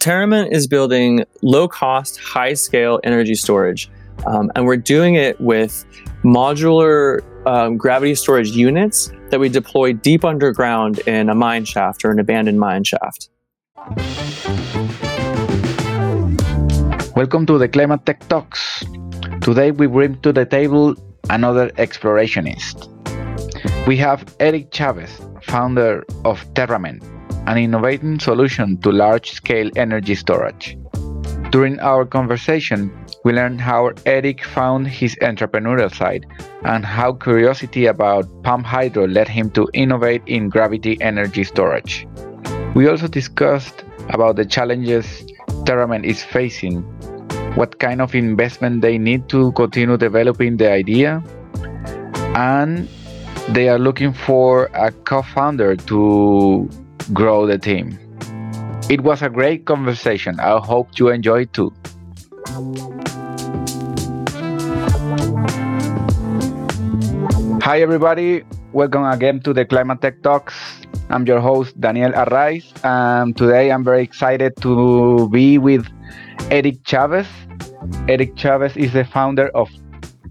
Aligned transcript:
Terrament 0.00 0.50
is 0.50 0.66
building 0.66 1.26
low 1.42 1.68
cost, 1.68 2.18
high 2.18 2.54
scale 2.54 3.00
energy 3.04 3.34
storage. 3.34 3.90
Um, 4.26 4.50
and 4.56 4.64
we're 4.64 4.78
doing 4.78 5.16
it 5.16 5.38
with 5.42 5.84
modular 6.24 7.20
um, 7.46 7.76
gravity 7.76 8.14
storage 8.14 8.48
units 8.48 9.12
that 9.28 9.38
we 9.38 9.50
deploy 9.50 9.92
deep 9.92 10.24
underground 10.24 11.00
in 11.00 11.28
a 11.28 11.34
mine 11.34 11.66
shaft 11.66 12.02
or 12.02 12.10
an 12.12 12.18
abandoned 12.18 12.58
mine 12.58 12.82
shaft. 12.82 13.28
Welcome 17.14 17.44
to 17.44 17.58
the 17.58 17.68
Climate 17.70 18.06
Tech 18.06 18.26
Talks. 18.26 18.82
Today 19.42 19.70
we 19.70 19.86
bring 19.86 20.18
to 20.22 20.32
the 20.32 20.46
table 20.46 20.94
another 21.28 21.68
explorationist. 21.72 22.88
We 23.86 23.98
have 23.98 24.34
Eric 24.40 24.72
Chavez, 24.72 25.20
founder 25.42 26.06
of 26.24 26.42
Terrament, 26.54 27.02
an 27.50 27.58
innovative 27.58 28.22
solution 28.22 28.78
to 28.78 28.92
large 28.92 29.32
scale 29.32 29.68
energy 29.74 30.14
storage. 30.14 30.78
During 31.50 31.80
our 31.80 32.06
conversation, 32.06 32.94
we 33.24 33.32
learned 33.32 33.60
how 33.60 33.90
Eric 34.06 34.44
found 34.44 34.86
his 34.86 35.16
entrepreneurial 35.16 35.92
side 35.92 36.24
and 36.62 36.86
how 36.86 37.12
curiosity 37.14 37.86
about 37.86 38.24
pump 38.44 38.64
hydro 38.64 39.08
led 39.08 39.26
him 39.26 39.50
to 39.50 39.68
innovate 39.74 40.22
in 40.26 40.48
gravity 40.48 40.96
energy 41.00 41.42
storage. 41.42 42.06
We 42.76 42.86
also 42.86 43.08
discussed 43.08 43.82
about 44.10 44.36
the 44.36 44.44
challenges 44.44 45.24
Terrament 45.66 46.04
is 46.04 46.22
facing, 46.22 46.82
what 47.56 47.80
kind 47.80 48.00
of 48.00 48.14
investment 48.14 48.80
they 48.80 48.96
need 48.96 49.28
to 49.30 49.50
continue 49.52 49.96
developing 49.96 50.56
the 50.56 50.70
idea, 50.70 51.20
and 52.36 52.88
they 53.48 53.68
are 53.68 53.78
looking 53.78 54.12
for 54.12 54.70
a 54.72 54.92
co-founder 54.92 55.74
to 55.90 56.70
grow 57.12 57.46
the 57.46 57.58
team. 57.58 57.98
It 58.88 59.02
was 59.02 59.22
a 59.22 59.28
great 59.28 59.66
conversation. 59.66 60.40
I 60.40 60.58
hope 60.58 60.98
you 60.98 61.08
enjoyed 61.08 61.52
too. 61.52 61.72
Hi, 67.62 67.80
everybody. 67.80 68.42
Welcome 68.72 69.04
again 69.04 69.40
to 69.40 69.52
the 69.52 69.64
Climate 69.64 70.00
Tech 70.00 70.22
Talks. 70.22 70.54
I'm 71.08 71.26
your 71.26 71.40
host, 71.40 71.80
Daniel 71.80 72.12
Arraiz, 72.12 72.72
and 72.84 73.36
today 73.36 73.70
I'm 73.70 73.84
very 73.84 74.02
excited 74.02 74.56
to 74.62 75.28
be 75.30 75.58
with 75.58 75.86
Eric 76.50 76.84
Chavez. 76.84 77.26
Eric 78.08 78.36
Chavez 78.36 78.76
is 78.76 78.92
the 78.92 79.04
founder 79.04 79.48
of 79.48 79.68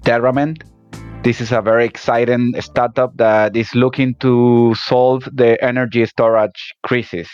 Terrament. 0.04 0.64
This 1.22 1.42
is 1.42 1.52
a 1.52 1.62
very 1.62 1.86
exciting 1.86 2.54
startup 2.62 3.16
that 3.18 3.56
is 3.56 3.76
looking 3.76 4.16
to 4.16 4.74
solve 4.76 5.28
the 5.32 5.62
energy 5.64 6.06
storage 6.06 6.74
crisis. 6.82 7.30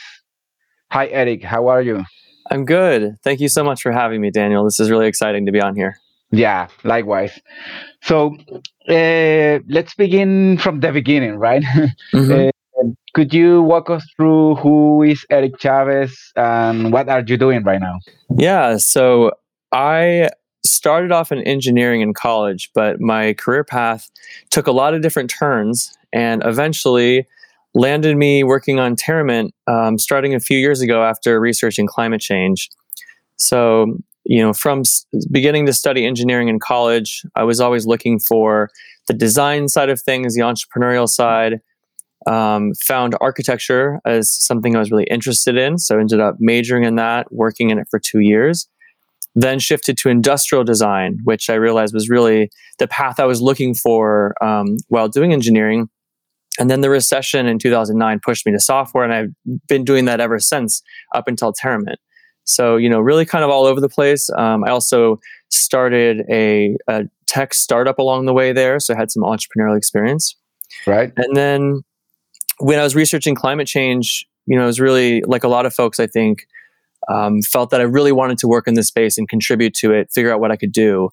Hi, 0.92 1.06
Eric. 1.08 1.44
How 1.44 1.68
are 1.68 1.84
you? 1.84 2.04
I'm 2.50 2.66
good. 2.66 3.16
Thank 3.24 3.40
you 3.40 3.48
so 3.48 3.64
much 3.64 3.84
for 3.84 3.92
having 3.92 4.22
me, 4.22 4.32
Daniel. 4.32 4.66
This 4.66 4.80
is 4.80 4.90
really 4.90 5.06
exciting 5.08 5.46
to 5.46 5.52
be 5.52 5.62
on 5.62 5.76
here. 5.76 5.96
Yeah, 6.32 6.68
likewise. 6.84 7.40
So 8.02 8.36
uh, 8.90 9.60
let's 9.70 9.94
begin 9.94 10.58
from 10.58 10.80
the 10.80 10.92
beginning, 10.92 11.36
right? 11.38 11.64
Mm-hmm. 12.14 12.50
Uh, 12.78 12.92
could 13.14 13.34
you 13.34 13.62
walk 13.62 13.90
us 13.90 14.06
through 14.18 14.56
who 14.56 15.02
is 15.04 15.26
Eric 15.30 15.60
Chavez 15.60 16.34
and 16.36 16.92
what 16.92 17.08
are 17.08 17.24
you 17.26 17.38
doing 17.38 17.64
right 17.64 17.80
now? 17.80 18.00
Yeah, 18.38 18.76
so 18.78 19.32
I 19.72 20.30
started 20.66 21.12
off 21.12 21.32
in 21.32 21.40
engineering 21.40 22.02
in 22.02 22.14
college, 22.14 22.70
but 22.74 23.00
my 23.00 23.34
career 23.34 23.64
path 23.64 24.10
took 24.50 24.68
a 24.68 24.72
lot 24.72 24.94
of 24.94 25.02
different 25.02 25.30
turns 25.30 25.96
and 26.14 26.44
eventually 26.46 27.26
landed 27.74 28.16
me 28.16 28.44
working 28.44 28.80
on 28.80 28.96
Terrament 28.96 29.54
um, 29.68 29.98
starting 29.98 30.34
a 30.34 30.40
few 30.40 30.58
years 30.58 30.82
ago 30.82 31.04
after 31.04 31.40
researching 31.40 31.88
climate 31.88 32.22
change. 32.22 32.70
So, 33.38 33.98
you 34.24 34.42
know, 34.42 34.54
from 34.54 34.80
s- 34.80 35.06
beginning 35.30 35.66
to 35.66 35.74
study 35.74 36.06
engineering 36.06 36.48
in 36.48 36.60
college, 36.60 37.24
I 37.36 37.44
was 37.44 37.60
always 37.60 37.86
looking 37.86 38.20
for 38.20 38.70
the 39.08 39.14
design 39.14 39.68
side 39.68 39.90
of 39.90 40.02
things, 40.02 40.36
the 40.36 40.42
entrepreneurial 40.42 41.08
side. 41.08 41.62
Um, 42.28 42.74
found 42.74 43.16
architecture 43.22 44.00
as 44.04 44.32
something 44.32 44.76
I 44.76 44.80
was 44.80 44.90
really 44.90 45.04
interested 45.12 45.58
in, 45.58 45.78
so 45.78 46.00
ended 46.00 46.20
up 46.20 46.38
majoring 46.40 46.84
in 46.84 46.96
that, 46.96 47.32
working 47.32 47.70
in 47.70 47.78
it 47.78 47.86
for 47.92 48.00
two 48.00 48.20
years 48.20 48.68
then 49.36 49.60
shifted 49.60 49.98
to 49.98 50.10
industrial 50.10 50.64
design, 50.64 51.20
which 51.24 51.50
I 51.50 51.56
realized 51.56 51.94
was 51.94 52.10
really 52.10 52.50
the 52.80 52.88
path 52.88 53.20
I 53.20 53.26
was 53.26 53.42
looking 53.42 53.76
for 53.76 54.34
um, 54.42 54.78
while 54.88 55.10
doing 55.10 55.34
engineering. 55.34 55.90
And 56.58 56.70
then 56.70 56.80
the 56.80 56.90
recession 56.90 57.46
in 57.46 57.60
2009 57.60 58.22
pushed 58.24 58.46
me 58.46 58.54
to 58.54 58.60
software, 58.60 59.04
and 59.04 59.14
I've 59.14 59.60
been 59.68 59.84
doing 59.84 60.06
that 60.06 60.22
ever 60.22 60.40
since 60.40 60.82
up 61.14 61.28
until 61.28 61.52
Terrament. 61.52 62.00
So, 62.46 62.78
you 62.78 62.90
know, 62.90 63.00
really 63.00 63.26
kind 63.26 63.44
of 63.44 63.50
all 63.50 63.66
over 63.66 63.82
the 63.82 63.90
place. 63.90 64.30
Um, 64.38 64.64
I 64.64 64.70
also 64.70 65.20
started 65.50 66.24
a, 66.30 66.78
a, 66.88 67.04
tech 67.28 67.56
startup 67.56 67.98
along 67.98 68.28
the 68.28 68.34
way 68.34 68.54
there, 68.54 68.80
so 68.80 68.94
I 68.94 68.98
had 68.98 69.12
some 69.12 69.24
entrepreneurial 69.24 69.76
experience. 69.76 70.36
Right. 70.86 71.12
And 71.18 71.36
then 71.36 71.82
when 72.60 72.80
I 72.80 72.84
was 72.84 72.96
researching 72.96 73.34
climate 73.34 73.68
change, 73.68 74.26
you 74.46 74.56
know, 74.56 74.64
it 74.64 74.68
was 74.68 74.80
really 74.80 75.22
like 75.22 75.44
a 75.44 75.48
lot 75.48 75.66
of 75.66 75.74
folks, 75.74 76.00
I 76.00 76.06
think, 76.06 76.48
um, 77.10 77.42
felt 77.42 77.70
that 77.70 77.82
I 77.82 77.84
really 77.84 78.12
wanted 78.12 78.38
to 78.40 78.48
work 78.48 78.68
in 78.68 78.74
this 78.74 78.88
space 78.88 79.18
and 79.18 79.28
contribute 79.28 79.74
to 79.76 79.92
it, 79.94 80.12
figure 80.12 80.34
out 80.34 80.40
what 80.40 80.52
I 80.52 80.56
could 80.56 80.72
do. 80.72 81.10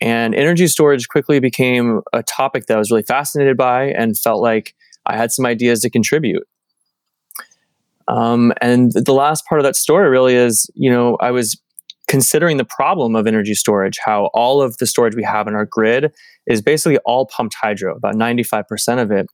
And 0.00 0.34
energy 0.34 0.66
storage 0.66 1.08
quickly 1.08 1.38
became 1.38 2.00
a 2.12 2.22
topic 2.22 2.66
that 2.66 2.74
I 2.74 2.78
was 2.78 2.90
really 2.90 3.04
fascinated 3.04 3.56
by 3.56 3.84
and 3.84 4.18
felt 4.18 4.42
like 4.42 4.74
I 5.06 5.16
had 5.16 5.30
some 5.30 5.46
ideas 5.46 5.80
to 5.80 5.90
contribute. 5.90 6.42
Um, 8.08 8.52
and 8.60 8.92
the 8.92 9.14
last 9.14 9.46
part 9.46 9.60
of 9.60 9.64
that 9.64 9.76
story 9.76 10.08
really 10.08 10.34
is, 10.34 10.68
you 10.74 10.90
know, 10.90 11.16
I 11.20 11.30
was 11.30 11.60
considering 12.08 12.56
the 12.56 12.64
problem 12.64 13.14
of 13.14 13.26
energy 13.26 13.54
storage, 13.54 13.98
how 14.04 14.26
all 14.34 14.60
of 14.60 14.76
the 14.78 14.86
storage 14.86 15.14
we 15.14 15.22
have 15.22 15.46
in 15.46 15.54
our 15.54 15.64
grid 15.64 16.12
is 16.46 16.60
basically 16.60 16.98
all 16.98 17.26
pumped 17.26 17.54
hydro, 17.54 17.94
about 17.94 18.14
95% 18.14 19.00
of 19.00 19.10
it. 19.10 19.26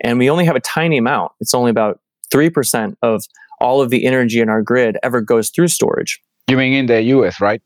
And 0.00 0.18
we 0.18 0.30
only 0.30 0.44
have 0.44 0.56
a 0.56 0.60
tiny 0.60 0.98
amount. 0.98 1.32
It's 1.40 1.54
only 1.54 1.70
about 1.70 2.00
3% 2.32 2.94
of 3.02 3.22
all 3.60 3.80
of 3.80 3.90
the 3.90 4.06
energy 4.06 4.40
in 4.40 4.48
our 4.48 4.62
grid 4.62 4.96
ever 5.02 5.20
goes 5.20 5.50
through 5.50 5.68
storage. 5.68 6.20
You 6.48 6.56
mean 6.56 6.72
in 6.72 6.86
the 6.86 7.02
US, 7.02 7.40
right? 7.40 7.60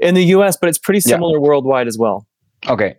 In 0.00 0.14
the 0.14 0.24
US, 0.36 0.56
but 0.56 0.68
it's 0.68 0.78
pretty 0.78 1.00
similar 1.00 1.38
yeah. 1.38 1.46
worldwide 1.46 1.86
as 1.86 1.98
well. 1.98 2.26
Okay. 2.68 2.96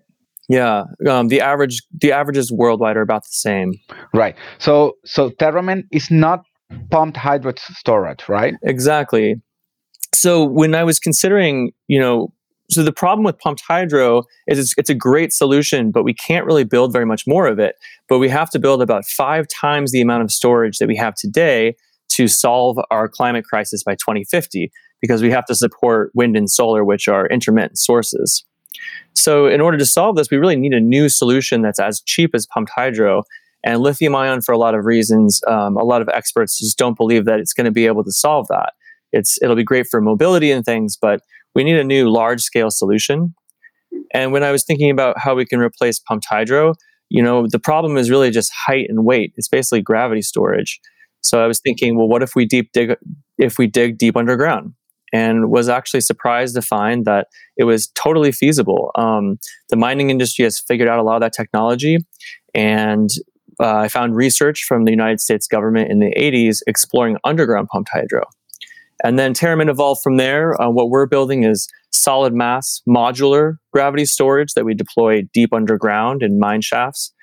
Yeah, 0.49 0.83
um, 1.09 1.29
the 1.29 1.39
average 1.39 1.81
the 2.01 2.11
averages 2.11 2.51
worldwide 2.51 2.97
are 2.97 3.01
about 3.01 3.23
the 3.23 3.31
same. 3.31 3.73
Right. 4.13 4.35
So 4.59 4.97
so 5.05 5.29
Terrament 5.29 5.85
is 5.91 6.11
not 6.11 6.43
pumped 6.91 7.17
hydro 7.17 7.53
storage, 7.57 8.27
right? 8.27 8.55
Exactly. 8.63 9.41
So 10.13 10.43
when 10.43 10.75
I 10.75 10.83
was 10.83 10.99
considering, 10.99 11.71
you 11.87 11.99
know, 11.99 12.33
so 12.69 12.83
the 12.83 12.91
problem 12.91 13.23
with 13.23 13.37
pumped 13.39 13.61
hydro 13.67 14.23
is 14.47 14.59
it's, 14.59 14.73
it's, 14.77 14.89
a 14.89 14.95
great 14.95 15.33
solution, 15.33 15.91
but 15.91 16.03
we 16.03 16.13
can't 16.13 16.45
really 16.45 16.63
build 16.63 16.93
very 16.93 17.05
much 17.05 17.27
more 17.27 17.45
of 17.45 17.59
it. 17.59 17.75
But 18.07 18.19
we 18.19 18.29
have 18.29 18.49
to 18.51 18.59
build 18.59 18.81
about 18.81 19.05
five 19.05 19.47
times 19.47 19.91
the 19.91 20.01
amount 20.01 20.23
of 20.23 20.31
storage 20.31 20.77
that 20.77 20.87
we 20.87 20.95
have 20.95 21.15
today 21.15 21.75
to 22.15 22.27
solve 22.27 22.77
our 22.91 23.07
climate 23.07 23.45
crisis 23.45 23.83
by 23.83 23.95
2050 23.95 24.71
because 25.01 25.21
we 25.21 25.31
have 25.31 25.45
to 25.45 25.55
support 25.55 26.11
wind 26.13 26.37
and 26.37 26.49
solar, 26.49 26.83
which 26.83 27.07
are 27.07 27.27
intermittent 27.27 27.77
sources. 27.77 28.45
So, 29.13 29.47
in 29.47 29.61
order 29.61 29.77
to 29.77 29.85
solve 29.85 30.15
this, 30.15 30.31
we 30.31 30.37
really 30.37 30.55
need 30.55 30.73
a 30.73 30.79
new 30.79 31.09
solution 31.09 31.61
that's 31.61 31.79
as 31.79 32.01
cheap 32.01 32.31
as 32.33 32.45
pumped 32.45 32.71
hydro. 32.75 33.23
And 33.65 33.81
lithium 33.81 34.15
ion, 34.15 34.41
for 34.41 34.51
a 34.51 34.57
lot 34.57 34.75
of 34.75 34.85
reasons, 34.85 35.41
um, 35.47 35.77
a 35.77 35.83
lot 35.83 36.01
of 36.01 36.09
experts 36.09 36.59
just 36.59 36.77
don't 36.77 36.97
believe 36.97 37.25
that 37.25 37.39
it's 37.39 37.53
going 37.53 37.65
to 37.65 37.71
be 37.71 37.85
able 37.85 38.03
to 38.03 38.11
solve 38.11 38.47
that. 38.49 38.73
It's 39.11 39.37
it'll 39.41 39.55
be 39.55 39.63
great 39.63 39.87
for 39.87 40.01
mobility 40.01 40.51
and 40.51 40.65
things, 40.65 40.97
but 40.99 41.21
we 41.55 41.63
need 41.63 41.77
a 41.77 41.83
new 41.83 42.09
large 42.09 42.41
scale 42.41 42.71
solution. 42.71 43.35
And 44.13 44.31
when 44.31 44.43
I 44.43 44.51
was 44.51 44.63
thinking 44.63 44.89
about 44.89 45.17
how 45.19 45.35
we 45.35 45.45
can 45.45 45.59
replace 45.59 45.99
pumped 45.99 46.25
hydro, 46.25 46.73
you 47.09 47.21
know, 47.21 47.45
the 47.47 47.59
problem 47.59 47.95
is 47.95 48.09
really 48.09 48.31
just 48.31 48.51
height 48.65 48.87
and 48.89 49.05
weight. 49.05 49.33
It's 49.37 49.47
basically 49.47 49.81
gravity 49.81 50.21
storage. 50.21 50.79
So 51.23 51.43
I 51.43 51.47
was 51.47 51.59
thinking, 51.59 51.97
well, 51.97 52.07
what 52.07 52.23
if 52.23 52.35
we 52.35 52.45
deep 52.45 52.71
dig 52.73 52.95
if 53.37 53.57
we 53.57 53.67
dig 53.67 53.97
deep 53.97 54.15
underground? 54.17 54.73
And 55.11 55.51
was 55.51 55.69
actually 55.69 56.01
surprised 56.01 56.55
to 56.55 56.61
find 56.63 57.05
that 57.05 57.27
it 57.55 57.65
was 57.65 57.87
totally 57.89 58.31
feasible. 58.31 58.89
Um, 58.95 59.37
the 59.69 59.75
mining 59.75 60.09
industry 60.09 60.43
has 60.43 60.59
figured 60.59 60.89
out 60.89 60.97
a 60.97 61.03
lot 61.03 61.15
of 61.15 61.21
that 61.21 61.33
technology, 61.33 61.99
and 62.55 63.11
uh, 63.59 63.75
I 63.77 63.87
found 63.87 64.15
research 64.15 64.63
from 64.63 64.85
the 64.85 64.91
United 64.91 65.19
States 65.19 65.47
government 65.47 65.91
in 65.91 65.99
the 65.99 66.13
80s 66.17 66.61
exploring 66.65 67.17
underground 67.23 67.67
pumped 67.69 67.91
hydro. 67.93 68.23
And 69.03 69.19
then 69.19 69.33
Terrament 69.33 69.69
evolved 69.69 70.01
from 70.01 70.17
there. 70.17 70.59
Uh, 70.59 70.69
what 70.69 70.89
we're 70.89 71.05
building 71.05 71.43
is 71.43 71.67
solid 71.91 72.33
mass 72.33 72.81
modular 72.87 73.57
gravity 73.71 74.05
storage 74.05 74.53
that 74.53 74.65
we 74.65 74.73
deploy 74.73 75.21
deep 75.33 75.53
underground 75.53 76.23
in 76.23 76.39
mine 76.39 76.61
shafts. 76.61 77.13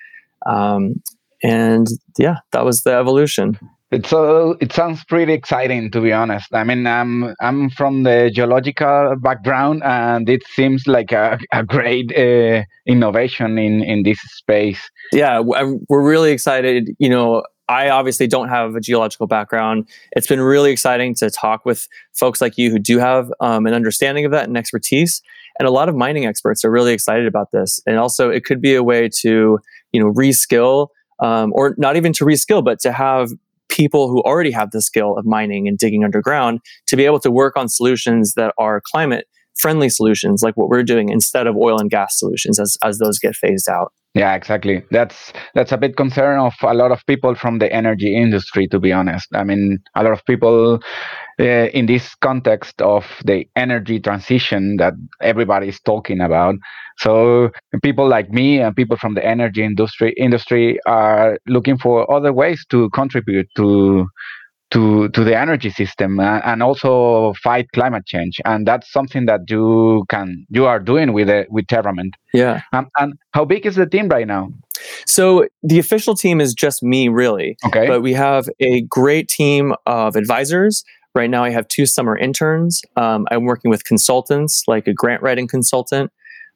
Um, 0.45 1.01
and 1.43 1.87
yeah, 2.17 2.37
that 2.51 2.65
was 2.65 2.83
the 2.83 2.93
evolution. 2.93 3.57
It's 3.91 4.13
uh, 4.13 4.53
it 4.61 4.71
sounds 4.71 5.03
pretty 5.03 5.33
exciting 5.33 5.91
to 5.91 5.99
be 5.99 6.13
honest. 6.13 6.47
I 6.53 6.63
mean, 6.63 6.87
I'm 6.87 7.35
I'm 7.41 7.69
from 7.69 8.03
the 8.03 8.31
geological 8.33 9.15
background, 9.21 9.83
and 9.83 10.29
it 10.29 10.47
seems 10.47 10.87
like 10.87 11.11
a, 11.11 11.37
a 11.51 11.63
great 11.63 12.17
uh, 12.17 12.63
innovation 12.85 13.57
in 13.57 13.83
in 13.83 14.03
this 14.03 14.19
space. 14.21 14.79
Yeah, 15.11 15.41
we're 15.41 16.07
really 16.07 16.31
excited. 16.31 16.89
You 16.99 17.09
know, 17.09 17.43
I 17.67 17.89
obviously 17.89 18.27
don't 18.27 18.49
have 18.49 18.75
a 18.75 18.79
geological 18.79 19.27
background. 19.27 19.89
It's 20.13 20.27
been 20.27 20.41
really 20.41 20.71
exciting 20.71 21.13
to 21.15 21.29
talk 21.29 21.65
with 21.65 21.87
folks 22.13 22.41
like 22.41 22.57
you 22.57 22.69
who 22.71 22.79
do 22.79 22.97
have 22.97 23.31
um, 23.39 23.65
an 23.65 23.73
understanding 23.73 24.25
of 24.25 24.31
that 24.31 24.45
and 24.47 24.57
expertise. 24.57 25.21
And 25.59 25.67
a 25.67 25.71
lot 25.71 25.89
of 25.89 25.95
mining 25.95 26.25
experts 26.25 26.63
are 26.63 26.71
really 26.71 26.93
excited 26.93 27.27
about 27.27 27.51
this. 27.51 27.81
And 27.85 27.97
also, 27.97 28.29
it 28.29 28.45
could 28.45 28.61
be 28.61 28.73
a 28.73 28.83
way 28.83 29.09
to, 29.19 29.59
you 29.91 30.01
know, 30.01 30.11
reskill, 30.13 30.87
um, 31.19 31.51
or 31.53 31.75
not 31.77 31.97
even 31.97 32.13
to 32.13 32.25
reskill, 32.25 32.63
but 32.63 32.79
to 32.79 32.91
have 32.91 33.31
people 33.71 34.09
who 34.09 34.21
already 34.21 34.51
have 34.51 34.71
the 34.71 34.81
skill 34.81 35.17
of 35.17 35.25
mining 35.25 35.67
and 35.67 35.77
digging 35.77 36.03
underground 36.03 36.59
to 36.87 36.95
be 36.95 37.05
able 37.05 37.19
to 37.19 37.31
work 37.31 37.57
on 37.57 37.67
solutions 37.67 38.33
that 38.35 38.53
are 38.57 38.81
climate 38.85 39.25
friendly 39.55 39.89
solutions 39.89 40.41
like 40.43 40.55
what 40.55 40.69
we're 40.69 40.83
doing 40.83 41.09
instead 41.09 41.47
of 41.47 41.55
oil 41.55 41.79
and 41.79 41.89
gas 41.89 42.17
solutions 42.17 42.59
as, 42.59 42.77
as 42.83 42.99
those 42.99 43.19
get 43.19 43.35
phased 43.35 43.69
out. 43.69 43.93
Yeah, 44.13 44.35
exactly. 44.35 44.83
That's 44.91 45.31
that's 45.55 45.71
a 45.71 45.77
big 45.77 45.95
concern 45.95 46.37
of 46.37 46.53
a 46.63 46.73
lot 46.73 46.91
of 46.91 47.05
people 47.07 47.33
from 47.33 47.59
the 47.59 47.71
energy 47.71 48.13
industry. 48.13 48.67
To 48.67 48.77
be 48.79 48.91
honest, 48.91 49.27
I 49.33 49.45
mean, 49.45 49.79
a 49.95 50.03
lot 50.03 50.11
of 50.11 50.25
people 50.25 50.81
uh, 51.39 51.43
in 51.73 51.85
this 51.85 52.15
context 52.15 52.81
of 52.81 53.05
the 53.25 53.47
energy 53.55 53.99
transition 54.01 54.77
that 54.77 54.93
everybody 55.21 55.69
is 55.69 55.79
talking 55.81 56.21
about. 56.21 56.55
So 56.99 57.51
people 57.83 58.07
like 58.07 58.29
me 58.31 58.59
and 58.59 58.75
people 58.75 58.97
from 58.97 59.15
the 59.15 59.25
energy 59.25 59.63
industry 59.63 60.13
industry 60.17 60.79
are 60.87 61.37
looking 61.47 61.77
for 61.77 62.11
other 62.11 62.33
ways 62.33 62.65
to 62.71 62.89
contribute 62.91 63.47
to 63.57 64.07
to 64.71 65.09
to 65.09 65.23
the 65.23 65.37
energy 65.37 65.69
system 65.69 66.19
uh, 66.19 66.39
and 66.45 66.63
also 66.63 67.33
fight 67.43 67.67
climate 67.73 68.05
change 68.05 68.39
and 68.45 68.65
that's 68.65 68.91
something 68.91 69.25
that 69.25 69.41
you 69.49 70.05
can 70.09 70.45
you 70.49 70.65
are 70.65 70.79
doing 70.79 71.13
with 71.13 71.29
it 71.29 71.51
with 71.51 71.67
Terrament. 71.67 72.15
Yeah. 72.33 72.61
Um, 72.73 72.89
and 72.97 73.13
how 73.33 73.45
big 73.45 73.65
is 73.65 73.75
the 73.75 73.85
team 73.85 74.07
right 74.07 74.27
now? 74.27 74.49
So 75.05 75.47
the 75.63 75.79
official 75.79 76.15
team 76.15 76.41
is 76.41 76.53
just 76.53 76.83
me, 76.83 77.07
really. 77.07 77.57
Okay. 77.65 77.87
But 77.87 78.01
we 78.01 78.13
have 78.13 78.49
a 78.59 78.81
great 78.81 79.27
team 79.27 79.73
of 79.85 80.15
advisors. 80.15 80.83
Right 81.13 81.29
now, 81.29 81.43
I 81.43 81.49
have 81.49 81.67
two 81.67 81.85
summer 81.85 82.17
interns. 82.17 82.81
Um, 82.95 83.27
I'm 83.31 83.43
working 83.43 83.69
with 83.69 83.83
consultants, 83.83 84.63
like 84.67 84.87
a 84.87 84.93
grant 84.93 85.21
writing 85.21 85.47
consultant, 85.47 86.11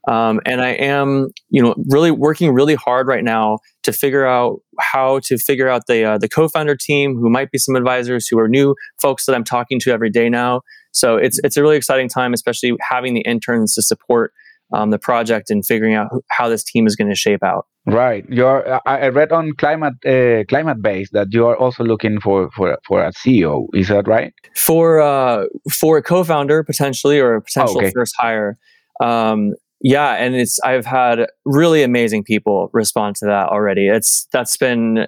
um, 0.07 0.39
and 0.45 0.61
I 0.61 0.69
am, 0.69 1.29
you 1.49 1.61
know, 1.61 1.75
really 1.89 2.11
working 2.11 2.53
really 2.53 2.75
hard 2.75 3.07
right 3.07 3.23
now 3.23 3.59
to 3.83 3.91
figure 3.91 4.25
out 4.25 4.59
how 4.79 5.19
to 5.19 5.37
figure 5.37 5.67
out 5.67 5.87
the 5.87 6.03
uh, 6.03 6.17
the 6.17 6.29
co-founder 6.29 6.75
team, 6.75 7.15
who 7.15 7.29
might 7.29 7.51
be 7.51 7.57
some 7.57 7.75
advisors 7.75 8.27
who 8.27 8.39
are 8.39 8.47
new 8.47 8.75
folks 9.01 9.25
that 9.25 9.35
I'm 9.35 9.43
talking 9.43 9.79
to 9.81 9.91
every 9.91 10.09
day 10.09 10.29
now. 10.29 10.61
So 10.91 11.17
it's 11.17 11.39
it's 11.43 11.57
a 11.57 11.61
really 11.61 11.77
exciting 11.77 12.09
time, 12.09 12.33
especially 12.33 12.73
having 12.81 13.13
the 13.13 13.21
interns 13.21 13.73
to 13.75 13.81
support 13.81 14.31
um, 14.73 14.91
the 14.91 14.99
project 14.99 15.49
and 15.49 15.65
figuring 15.65 15.93
out 15.93 16.09
how 16.29 16.49
this 16.49 16.63
team 16.63 16.87
is 16.87 16.95
going 16.95 17.09
to 17.09 17.15
shape 17.15 17.43
out. 17.43 17.65
Right. 17.87 18.25
You're. 18.29 18.81
I 18.87 19.09
read 19.09 19.31
on 19.31 19.53
climate 19.57 19.93
uh, 20.05 20.43
Climatebase 20.49 21.09
that 21.11 21.27
you 21.31 21.45
are 21.45 21.55
also 21.55 21.83
looking 21.83 22.19
for 22.19 22.49
for 22.51 22.77
for 22.87 23.03
a 23.03 23.11
CEO. 23.11 23.67
Is 23.73 23.89
that 23.89 24.07
right? 24.07 24.33
For 24.55 25.01
uh, 25.01 25.45
for 25.71 25.97
a 25.97 26.01
co-founder 26.03 26.63
potentially 26.63 27.19
or 27.19 27.35
a 27.35 27.41
potential 27.41 27.77
oh, 27.77 27.81
okay. 27.81 27.91
first 27.93 28.15
hire. 28.17 28.57
Um, 29.01 29.53
yeah 29.85 30.13
and 30.13 30.35
it's 30.35 30.59
i've 30.65 30.85
had 30.85 31.27
really 31.45 31.83
amazing 31.83 32.23
people 32.23 32.69
respond 32.73 33.15
to 33.15 33.25
that 33.25 33.47
already 33.47 33.87
it's 33.87 34.27
that's 34.33 34.57
been 34.57 35.07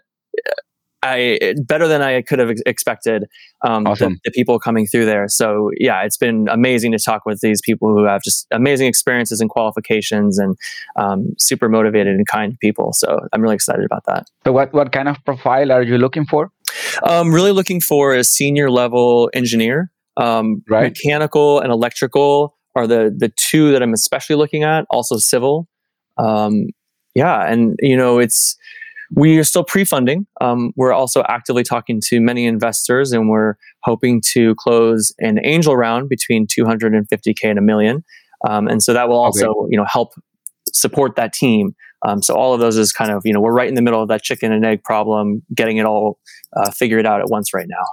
I 1.03 1.53
better 1.65 1.87
than 1.87 2.01
I 2.01 2.21
could 2.21 2.39
have 2.39 2.51
expected. 2.65 3.25
Um, 3.65 3.87
awesome. 3.87 4.13
the, 4.13 4.19
the, 4.25 4.31
people 4.31 4.59
coming 4.59 4.87
through 4.87 5.05
there. 5.05 5.27
So 5.27 5.71
yeah, 5.77 6.03
it's 6.03 6.17
been 6.17 6.47
amazing 6.49 6.91
to 6.91 6.99
talk 6.99 7.25
with 7.25 7.39
these 7.41 7.61
people 7.61 7.89
who 7.89 8.05
have 8.05 8.21
just 8.23 8.47
amazing 8.51 8.87
experiences 8.87 9.39
and 9.39 9.49
qualifications, 9.49 10.37
and 10.39 10.57
um, 10.95 11.33
super 11.37 11.69
motivated 11.69 12.15
and 12.15 12.27
kind 12.27 12.57
people. 12.59 12.93
So 12.93 13.27
I'm 13.31 13.41
really 13.41 13.55
excited 13.55 13.85
about 13.85 14.05
that. 14.05 14.27
So 14.43 14.51
what 14.51 14.73
what 14.73 14.91
kind 14.91 15.07
of 15.07 15.17
profile 15.23 15.71
are 15.71 15.83
you 15.83 15.97
looking 15.97 16.25
for? 16.25 16.51
Um, 17.03 17.33
really 17.33 17.51
looking 17.51 17.81
for 17.81 18.13
a 18.13 18.23
senior 18.23 18.71
level 18.71 19.29
engineer, 19.33 19.91
um, 20.17 20.63
right. 20.67 20.83
mechanical 20.83 21.59
and 21.59 21.71
electrical 21.71 22.56
are 22.77 22.87
the 22.87 23.13
the 23.15 23.31
two 23.35 23.71
that 23.71 23.81
I'm 23.81 23.93
especially 23.93 24.35
looking 24.35 24.63
at. 24.63 24.85
Also 24.89 25.17
civil, 25.17 25.67
um, 26.17 26.67
yeah, 27.15 27.51
and 27.51 27.75
you 27.79 27.97
know 27.97 28.19
it's 28.19 28.55
we 29.13 29.37
are 29.39 29.43
still 29.43 29.63
pre-funding. 29.63 30.27
Um, 30.41 30.73
we're 30.75 30.93
also 30.93 31.23
actively 31.27 31.63
talking 31.63 32.01
to 32.05 32.19
many 32.19 32.45
investors, 32.45 33.11
and 33.11 33.29
we're 33.29 33.55
hoping 33.83 34.21
to 34.33 34.53
close 34.55 35.13
an 35.19 35.39
angel 35.43 35.75
round 35.75 36.09
between 36.09 36.45
250k 36.45 37.43
and 37.43 37.57
a 37.57 37.61
million. 37.61 38.03
Um, 38.47 38.67
and 38.67 38.83
so 38.83 38.93
that 38.93 39.09
will 39.09 39.17
also 39.17 39.49
okay. 39.49 39.67
you 39.71 39.77
know 39.77 39.85
help 39.85 40.13
support 40.71 41.15
that 41.15 41.33
team. 41.33 41.75
Um, 42.07 42.21
so 42.21 42.35
all 42.35 42.53
of 42.53 42.59
those 42.59 42.77
is 42.77 42.93
kind 42.93 43.11
of 43.11 43.23
you 43.25 43.33
know 43.33 43.41
we're 43.41 43.53
right 43.53 43.67
in 43.67 43.73
the 43.75 43.81
middle 43.81 44.01
of 44.01 44.09
that 44.09 44.21
chicken 44.21 44.51
and 44.51 44.63
egg 44.63 44.83
problem, 44.83 45.41
getting 45.55 45.77
it 45.77 45.85
all 45.85 46.19
uh, 46.55 46.69
figured 46.69 47.07
out 47.07 47.21
at 47.21 47.29
once 47.29 47.53
right 47.53 47.67
now. 47.67 47.85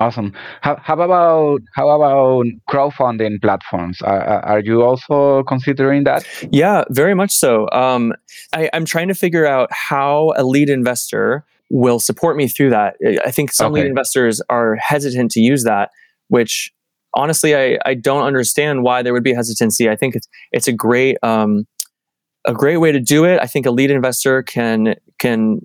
Awesome. 0.00 0.32
How, 0.62 0.76
how 0.82 0.98
about 0.98 1.60
how 1.74 1.90
about 1.90 2.46
crowdfunding 2.70 3.42
platforms? 3.42 4.00
Are, 4.00 4.42
are 4.46 4.60
you 4.60 4.82
also 4.82 5.42
considering 5.42 6.04
that? 6.04 6.26
Yeah, 6.50 6.84
very 6.88 7.14
much 7.14 7.32
so. 7.32 7.68
Um, 7.70 8.14
I, 8.54 8.70
I'm 8.72 8.86
trying 8.86 9.08
to 9.08 9.14
figure 9.14 9.44
out 9.44 9.68
how 9.70 10.32
a 10.36 10.42
lead 10.42 10.70
investor 10.70 11.44
will 11.68 12.00
support 12.00 12.38
me 12.38 12.48
through 12.48 12.70
that. 12.70 12.96
I 13.26 13.30
think 13.30 13.52
some 13.52 13.72
okay. 13.72 13.82
lead 13.82 13.88
investors 13.88 14.40
are 14.48 14.76
hesitant 14.76 15.32
to 15.32 15.40
use 15.40 15.64
that, 15.64 15.90
which 16.28 16.72
honestly, 17.12 17.54
I, 17.54 17.78
I 17.84 17.92
don't 17.92 18.24
understand 18.24 18.82
why 18.82 19.02
there 19.02 19.12
would 19.12 19.22
be 19.22 19.34
hesitancy. 19.34 19.90
I 19.90 19.96
think 19.96 20.16
it's 20.16 20.28
it's 20.50 20.66
a 20.66 20.72
great 20.72 21.18
um, 21.22 21.66
a 22.46 22.54
great 22.54 22.78
way 22.78 22.90
to 22.90 23.00
do 23.00 23.26
it. 23.26 23.38
I 23.40 23.46
think 23.46 23.66
a 23.66 23.70
lead 23.70 23.90
investor 23.90 24.42
can 24.42 24.94
can 25.18 25.60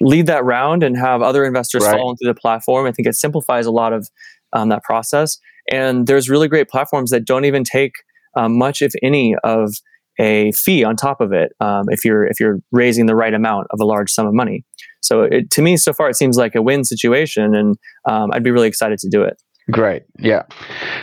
lead 0.00 0.26
that 0.26 0.44
round 0.44 0.82
and 0.82 0.96
have 0.96 1.22
other 1.22 1.44
investors 1.44 1.84
right. 1.84 1.92
follow 1.92 2.14
through 2.16 2.32
the 2.32 2.40
platform. 2.40 2.86
I 2.86 2.92
think 2.92 3.06
it 3.08 3.14
simplifies 3.14 3.66
a 3.66 3.70
lot 3.70 3.92
of 3.92 4.08
um, 4.52 4.68
that 4.70 4.82
process. 4.82 5.38
And 5.70 6.06
there's 6.06 6.28
really 6.28 6.48
great 6.48 6.68
platforms 6.68 7.10
that 7.10 7.24
don't 7.24 7.44
even 7.44 7.64
take 7.64 7.92
um, 8.36 8.58
much, 8.58 8.82
if 8.82 8.92
any, 9.02 9.36
of 9.44 9.72
a 10.18 10.52
fee 10.52 10.84
on 10.84 10.96
top 10.96 11.20
of 11.20 11.32
it 11.32 11.52
um, 11.60 11.86
if 11.88 12.04
you're 12.04 12.26
if 12.26 12.38
you're 12.38 12.58
raising 12.72 13.06
the 13.06 13.16
right 13.16 13.32
amount 13.32 13.66
of 13.70 13.80
a 13.80 13.84
large 13.84 14.10
sum 14.10 14.26
of 14.26 14.34
money. 14.34 14.64
So 15.00 15.22
it, 15.22 15.50
to 15.52 15.62
me, 15.62 15.76
so 15.76 15.92
far, 15.92 16.10
it 16.10 16.16
seems 16.16 16.36
like 16.36 16.54
a 16.54 16.62
win 16.62 16.84
situation, 16.84 17.54
and 17.54 17.76
um, 18.08 18.30
I'd 18.32 18.44
be 18.44 18.50
really 18.50 18.68
excited 18.68 18.98
to 18.98 19.08
do 19.08 19.22
it. 19.22 19.40
Great. 19.70 20.02
Yeah. 20.18 20.42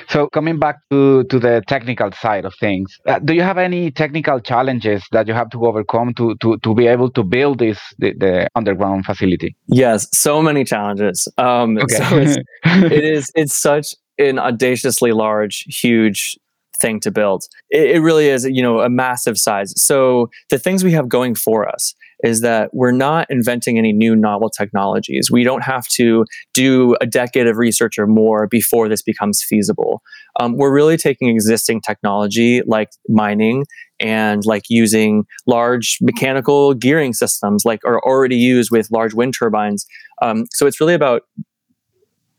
So 0.09 0.27
coming 0.27 0.59
back 0.59 0.77
to, 0.89 1.23
to 1.25 1.39
the 1.39 1.63
technical 1.67 2.11
side 2.11 2.45
of 2.45 2.53
things, 2.59 2.97
uh, 3.05 3.19
do 3.19 3.33
you 3.33 3.41
have 3.41 3.57
any 3.57 3.91
technical 3.91 4.39
challenges 4.39 5.03
that 5.11 5.27
you 5.27 5.33
have 5.33 5.49
to 5.51 5.65
overcome 5.65 6.13
to, 6.15 6.35
to, 6.41 6.57
to 6.59 6.75
be 6.75 6.87
able 6.87 7.11
to 7.11 7.23
build 7.23 7.59
this 7.59 7.79
the, 7.99 8.13
the 8.13 8.49
underground 8.55 9.05
facility? 9.05 9.55
Yes, 9.67 10.07
so 10.13 10.41
many 10.41 10.63
challenges. 10.63 11.27
Um, 11.37 11.77
okay. 11.77 11.95
So 11.95 12.17
it's, 12.17 12.37
it 12.65 13.03
is 13.03 13.31
it's 13.35 13.55
such 13.55 13.95
an 14.17 14.39
audaciously 14.39 15.11
large, 15.11 15.63
huge 15.67 16.37
thing 16.79 16.99
to 17.01 17.11
build. 17.11 17.43
It, 17.69 17.97
it 17.97 17.99
really 17.99 18.27
is, 18.27 18.45
you 18.45 18.61
know, 18.61 18.79
a 18.79 18.89
massive 18.89 19.37
size. 19.37 19.73
So 19.75 20.29
the 20.49 20.59
things 20.59 20.83
we 20.83 20.91
have 20.91 21.09
going 21.09 21.35
for 21.35 21.67
us 21.67 21.93
is 22.23 22.41
that 22.41 22.69
we're 22.73 22.91
not 22.91 23.27
inventing 23.29 23.77
any 23.77 23.93
new 23.93 24.15
novel 24.15 24.49
technologies. 24.49 25.29
We 25.31 25.43
don't 25.43 25.63
have 25.63 25.87
to 25.89 26.25
do 26.53 26.95
a 26.99 27.05
decade 27.05 27.47
of 27.47 27.57
research 27.57 27.97
or 27.97 28.07
more 28.07 28.47
before 28.47 28.89
this 28.89 29.01
becomes 29.01 29.43
feasible. 29.47 30.01
Um, 30.39 30.57
we're 30.57 30.73
really 30.73 30.97
taking 30.97 31.29
existing 31.29 31.81
technology 31.81 32.61
like 32.65 32.89
mining 33.07 33.65
and 33.99 34.45
like 34.45 34.63
using 34.69 35.25
large 35.45 35.97
mechanical 36.01 36.73
gearing 36.73 37.13
systems 37.13 37.65
like 37.65 37.79
are 37.85 37.99
already 37.99 38.37
used 38.37 38.71
with 38.71 38.89
large 38.91 39.13
wind 39.13 39.33
turbines. 39.37 39.85
Um, 40.21 40.45
so 40.51 40.67
it's 40.67 40.79
really 40.79 40.93
about 40.93 41.23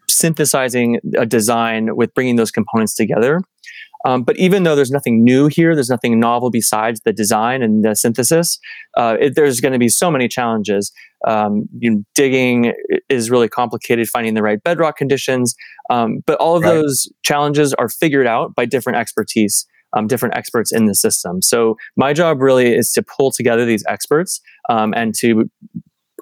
synthesizing 0.09 0.99
a 1.17 1.27
design 1.27 1.95
with 1.95 2.13
bringing 2.15 2.37
those 2.37 2.51
components 2.51 2.95
together 2.95 3.41
um, 4.09 4.23
but 4.23 4.39
even 4.39 4.63
though 4.63 4.75
there's 4.75 4.91
nothing 4.91 5.23
new 5.23 5.49
here, 5.49 5.75
there's 5.75 5.91
nothing 5.91 6.19
novel 6.19 6.51
besides 6.51 7.03
the 7.05 7.13
design 7.13 7.63
and 7.63 7.85
the 7.85 7.95
synthesis. 7.95 8.59
Uh, 8.97 9.19
it, 9.21 9.35
there's 9.35 9.61
going 9.61 9.75
to 9.75 9.79
be 9.79 9.91
so 9.91 10.11
many 10.11 10.29
challenges. 10.29 10.91
Um, 11.27 11.69
you 11.79 11.91
know, 11.91 12.03
digging 12.15 12.73
is 13.11 13.31
really 13.31 13.51
complicated, 13.51 14.09
finding 14.09 14.33
the 14.33 14.43
right 14.43 14.63
bedrock 14.63 14.97
conditions. 14.97 15.55
Um, 15.91 16.21
but 16.25 16.39
all 16.39 16.57
of 16.57 16.63
right. 16.63 16.73
those 16.73 17.13
challenges 17.23 17.75
are 17.75 17.91
figured 17.91 18.27
out 18.27 18.55
by 18.55 18.65
different 18.65 18.97
expertise, 18.99 19.67
um, 19.95 20.07
different 20.07 20.35
experts 20.35 20.73
in 20.73 20.87
the 20.87 20.95
system. 20.95 21.43
So 21.43 21.77
my 21.99 22.15
job 22.15 22.41
really 22.41 22.75
is 22.75 22.91
to 22.93 23.03
pull 23.03 23.31
together 23.31 23.67
these 23.67 23.85
experts 23.89 24.41
um, 24.71 24.95
and 24.97 25.15
to 25.17 25.51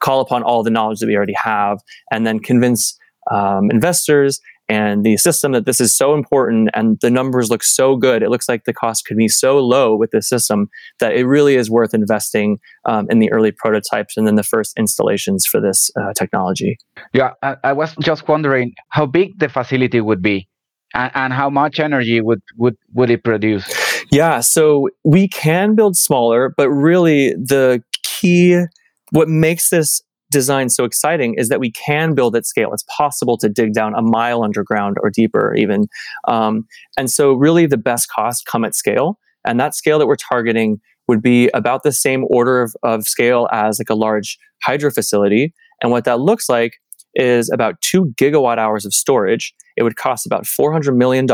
call 0.03 0.21
upon 0.21 0.43
all 0.43 0.65
the 0.65 0.71
knowledge 0.71 0.99
that 0.99 1.07
we 1.07 1.15
already 1.15 1.37
have, 1.37 1.79
and 2.11 2.27
then 2.27 2.41
convince 2.41 2.99
um, 3.31 3.71
investors 3.71 4.41
and 4.69 5.05
the 5.05 5.17
system 5.17 5.53
that 5.53 5.65
this 5.65 5.81
is 5.81 5.95
so 5.95 6.15
important 6.15 6.71
and 6.75 6.99
the 7.01 7.11
numbers 7.11 7.51
look 7.51 7.63
so 7.63 7.97
good. 7.97 8.23
It 8.23 8.31
looks 8.31 8.49
like 8.49 8.65
the 8.65 8.73
cost 8.73 9.07
could 9.07 9.17
be 9.17 9.29
so 9.29 9.59
low 9.59 9.95
with 9.95 10.11
this 10.11 10.29
system 10.29 10.69
that 10.99 11.15
it 11.15 11.25
really 11.25 11.55
is 11.55 11.71
worth 11.71 11.95
investing 11.95 12.59
um, 12.85 13.07
in 13.09 13.21
the 13.21 13.31
early 13.33 13.53
prototypes 13.53 14.17
and 14.17 14.27
then 14.27 14.35
the 14.35 14.43
first 14.43 14.77
installations 14.77 15.47
for 15.47 15.61
this 15.61 15.91
uh, 16.01 16.13
technology. 16.15 16.79
Yeah, 17.13 17.31
I, 17.43 17.57
I, 17.63 17.73
was 17.73 17.95
just 18.01 18.27
wondering 18.27 18.75
how 18.89 19.07
big 19.07 19.39
the 19.39 19.49
facility 19.49 20.01
would 20.01 20.23
be 20.23 20.49
and, 20.95 21.13
and 21.15 21.33
how 21.33 21.49
much 21.49 21.79
energy 21.79 22.21
would, 22.21 22.43
would, 22.57 22.77
would 22.93 23.11
it 23.11 23.23
produce? 23.23 23.73
Yeah, 24.11 24.41
so 24.41 24.89
we 25.05 25.29
can 25.29 25.75
build 25.75 25.97
smaller, 25.97 26.53
but 26.57 26.71
really 26.71 27.35
the 27.35 27.83
key, 28.03 28.65
what 29.11 29.29
makes 29.29 29.71
this 29.71 30.03
design 30.31 30.69
so 30.69 30.85
exciting 30.85 31.35
is 31.37 31.49
that 31.49 31.61
we 31.61 31.71
can 31.71 32.15
build 32.15 32.35
at 32.37 32.47
scale. 32.47 32.73
It's 32.73 32.85
possible 32.97 33.39
to 33.39 33.49
dig 33.49 33.73
down 33.73 33.95
a 33.95 34.03
mile 34.03 34.43
underground 34.43 34.97
or 35.03 35.11
deeper, 35.11 35.55
even. 35.55 35.87
Um, 36.27 36.67
and 36.99 37.11
so, 37.11 37.33
really, 37.33 37.67
the 37.67 37.77
best 37.77 38.09
costs 38.09 38.43
come 38.43 38.65
at 38.65 38.75
scale. 38.75 39.19
And 39.45 39.61
that 39.61 39.75
scale 39.75 39.99
that 39.99 40.07
we're 40.07 40.17
targeting 40.17 40.81
would 41.09 41.23
be 41.23 41.49
about 41.55 41.83
the 41.85 41.93
same 41.93 42.25
order 42.29 42.63
of, 42.63 42.75
of 42.83 43.05
scale 43.05 43.49
as 43.53 43.79
like 43.79 43.91
a 43.91 43.95
large 43.95 44.39
hydro 44.63 44.91
facility. 44.91 45.55
And 45.83 45.93
what 45.93 46.05
that 46.05 46.21
looks 46.21 46.49
like 46.49 46.73
is 47.15 47.51
about 47.51 47.81
two 47.81 48.13
gigawatt 48.21 48.59
hours 48.59 48.85
of 48.85 48.93
storage. 48.93 49.55
It 49.77 49.83
would 49.83 49.97
cost 49.97 50.27
about 50.27 50.45
$400 50.45 50.97
million. 50.97 51.27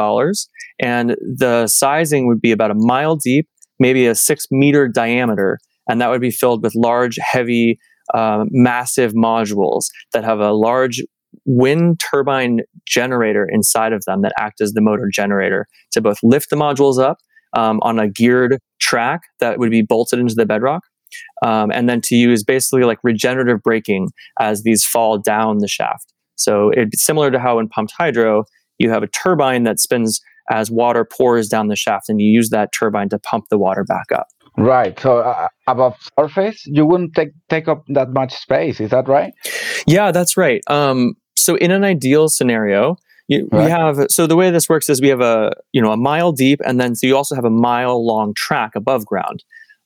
And 0.81 1.17
the 1.37 1.67
sizing 1.67 2.27
would 2.29 2.41
be 2.41 2.53
about 2.53 2.71
a 2.71 2.77
mile 2.77 3.17
deep, 3.17 3.49
maybe 3.79 4.07
a 4.07 4.15
six 4.15 4.47
meter 4.51 4.89
diameter. 4.89 5.59
And 5.89 6.01
that 6.01 6.11
would 6.11 6.21
be 6.21 6.31
filled 6.31 6.63
with 6.63 6.75
large, 6.77 7.19
heavy, 7.21 7.79
uh, 8.15 8.45
massive 8.51 9.13
modules 9.13 9.85
that 10.13 10.25
have 10.25 10.41
a 10.41 10.53
large 10.53 11.03
wind 11.45 12.01
turbine 12.01 12.61
generator 12.87 13.49
inside 13.51 13.93
of 13.93 14.05
them 14.05 14.23
that 14.23 14.33
act 14.39 14.61
as 14.61 14.73
the 14.73 14.81
motor 14.81 15.09
generator 15.13 15.67
to 15.91 16.01
both 16.01 16.19
lift 16.23 16.51
the 16.51 16.57
modules 16.57 17.03
up 17.03 17.19
um, 17.55 17.79
on 17.83 17.99
a 17.99 18.09
geared 18.09 18.59
track 18.81 19.23
that 19.41 19.59
would 19.59 19.71
be 19.71 19.83
bolted 19.83 20.19
into 20.19 20.35
the 20.35 20.47
bedrock 20.47 20.83
um, 21.45 21.71
and 21.73 21.89
then 21.89 22.01
to 22.03 22.15
use 22.15 22.43
basically 22.43 22.85
like 22.85 22.99
regenerative 23.03 23.63
braking 23.63 24.09
as 24.41 24.63
these 24.63 24.85
fall 24.85 25.19
down 25.19 25.59
the 25.59 25.69
shaft. 25.69 26.13
So 26.37 26.71
it's 26.71 27.05
similar 27.05 27.31
to 27.31 27.39
how 27.39 27.59
in 27.59 27.69
pumped 27.69 27.93
hydro, 27.97 28.45
you 28.79 28.91
have 28.91 29.03
a 29.03 29.09
turbine 29.09 29.65
that 29.65 29.79
spins 29.79 30.21
as 30.51 30.71
water 30.71 31.05
pours 31.05 31.49
down 31.49 31.69
the 31.69 31.77
shaft, 31.77 32.09
and 32.09 32.21
you 32.21 32.29
use 32.29 32.51
that 32.51 32.73
turbine 32.73 33.09
to 33.11 33.19
pump 33.19 33.45
the 33.49 33.59
water 33.59 33.85
back 33.85 34.11
up. 34.13 34.27
Right. 34.57 34.99
So 35.01 35.19
uh, 35.19 35.49
above 35.67 35.97
surface, 36.19 36.63
you 36.67 36.85
wouldn't 36.85 37.15
take 37.15 37.31
take 37.49 37.69
up 37.69 37.85
that 37.89 38.11
much 38.11 38.35
space. 38.35 38.81
Is 38.81 38.91
that 38.91 39.09
right? 39.09 39.33
Yeah, 39.87 40.13
that's 40.13 40.37
right. 40.37 40.61
Um, 40.69 41.15
so 41.37 41.57
in 41.57 41.71
an 41.71 41.85
ideal 41.85 42.29
scenario, 42.29 42.97
you, 43.29 43.49
right. 43.51 43.65
we 43.65 43.71
have 43.71 44.07
so 44.11 44.27
the 44.27 44.37
way 44.37 44.51
this 44.51 44.69
works 44.69 44.91
is 44.91 45.01
we 45.01 45.09
have 45.09 45.23
a 45.23 45.53
you 45.73 45.81
know 45.81 45.93
a 45.93 45.97
mile 45.97 46.33
deep, 46.33 46.61
and 46.65 46.81
then 46.81 46.95
so 46.95 47.07
you 47.07 47.17
also 47.17 47.35
have 47.35 47.45
a 47.45 47.51
mile 47.51 48.05
long 48.05 48.35
track 48.35 48.73
above 48.75 49.07
ground. 49.07 49.43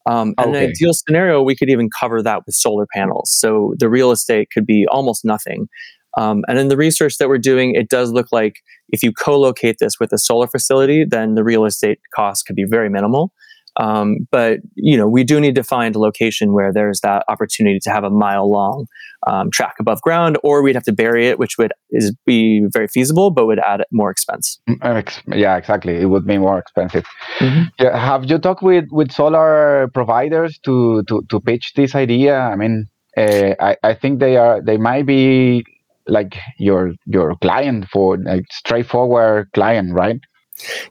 Um, 0.07 0.35
and 0.39 0.51
okay. 0.51 0.59
in 0.59 0.65
an 0.65 0.71
ideal 0.71 0.93
scenario, 0.95 1.43
we 1.43 1.57
could 1.57 1.69
even 1.69 1.89
cover 1.99 2.23
that 2.23 2.47
with 2.47 2.55
solar 2.55 2.87
panels. 2.95 3.31
So 3.31 3.75
the 3.79 3.89
real 3.89 4.13
estate 4.13 4.51
could 4.53 4.65
be 4.65 4.87
almost 4.89 5.25
nothing. 5.25 5.69
Um, 6.17 6.45
and 6.49 6.59
in 6.59 6.69
the 6.69 6.77
research 6.77 7.19
that 7.19 7.29
we're 7.29 7.39
doing, 7.39 7.75
it 7.75 7.89
does 7.89 8.13
look 8.13 8.29
like 8.31 8.61
if 8.91 9.03
you 9.03 9.13
co-locate 9.13 9.77
this 9.81 9.99
with 10.01 10.13
a 10.13 10.19
solar 10.19 10.47
facility, 10.47 11.05
then 11.05 11.35
the 11.35 11.43
real 11.45 11.65
estate 11.65 11.99
cost 12.15 12.47
could 12.47 12.57
be 12.57 12.65
very 12.65 12.89
minimal. 12.89 13.33
Um, 13.79 14.27
but 14.31 14.61
you 14.75 14.97
know, 14.97 15.07
we 15.07 15.25
do 15.25 15.41
need 15.41 15.55
to 15.57 15.63
find 15.63 15.95
a 15.95 15.99
location 15.99 16.53
where 16.53 16.73
there's 16.73 17.01
that 17.01 17.25
opportunity 17.29 17.79
to 17.81 17.91
have 17.91 18.05
a 18.05 18.11
mile 18.11 18.51
long 18.51 18.87
um, 19.27 19.51
track 19.51 19.75
above 19.81 20.01
ground, 20.03 20.39
or 20.43 20.63
we'd 20.63 20.75
have 20.75 20.85
to 20.85 20.93
bury 20.93 21.29
it, 21.29 21.39
which 21.39 21.59
would 21.59 21.73
is 21.91 22.15
be 22.25 22.67
very 22.71 22.89
feasible, 22.89 23.31
but 23.31 23.47
would 23.47 23.59
add 23.59 23.85
more 23.91 24.11
expense. 24.11 24.61
Mm, 24.69 25.19
yeah, 25.35 25.57
exactly. 25.57 25.97
It 25.97 26.07
would 26.07 26.27
be 26.27 26.39
more 26.39 26.59
expensive. 26.59 27.05
Mm-hmm. 27.39 27.63
Yeah, 27.81 27.99
have 27.99 28.25
you 28.25 28.39
talked 28.39 28.63
with 28.63 28.87
with 28.91 29.13
solar 29.13 29.89
providers 29.93 30.59
to 30.65 31.03
to 31.05 31.23
to 31.29 31.41
pitch 31.41 31.73
this 31.75 31.95
idea? 31.95 32.39
I 32.39 32.57
mean, 32.57 32.87
uh, 33.17 33.55
I 33.61 33.77
I 33.83 33.95
think 33.95 34.21
they 34.21 34.37
are 34.37 34.63
they 34.63 34.77
might 34.77 35.07
be 35.07 35.65
like 36.07 36.39
your 36.59 36.93
your 37.07 37.35
client 37.37 37.89
for 37.93 38.17
like 38.17 38.45
straightforward 38.53 39.51
client, 39.53 39.93
right? 39.93 40.21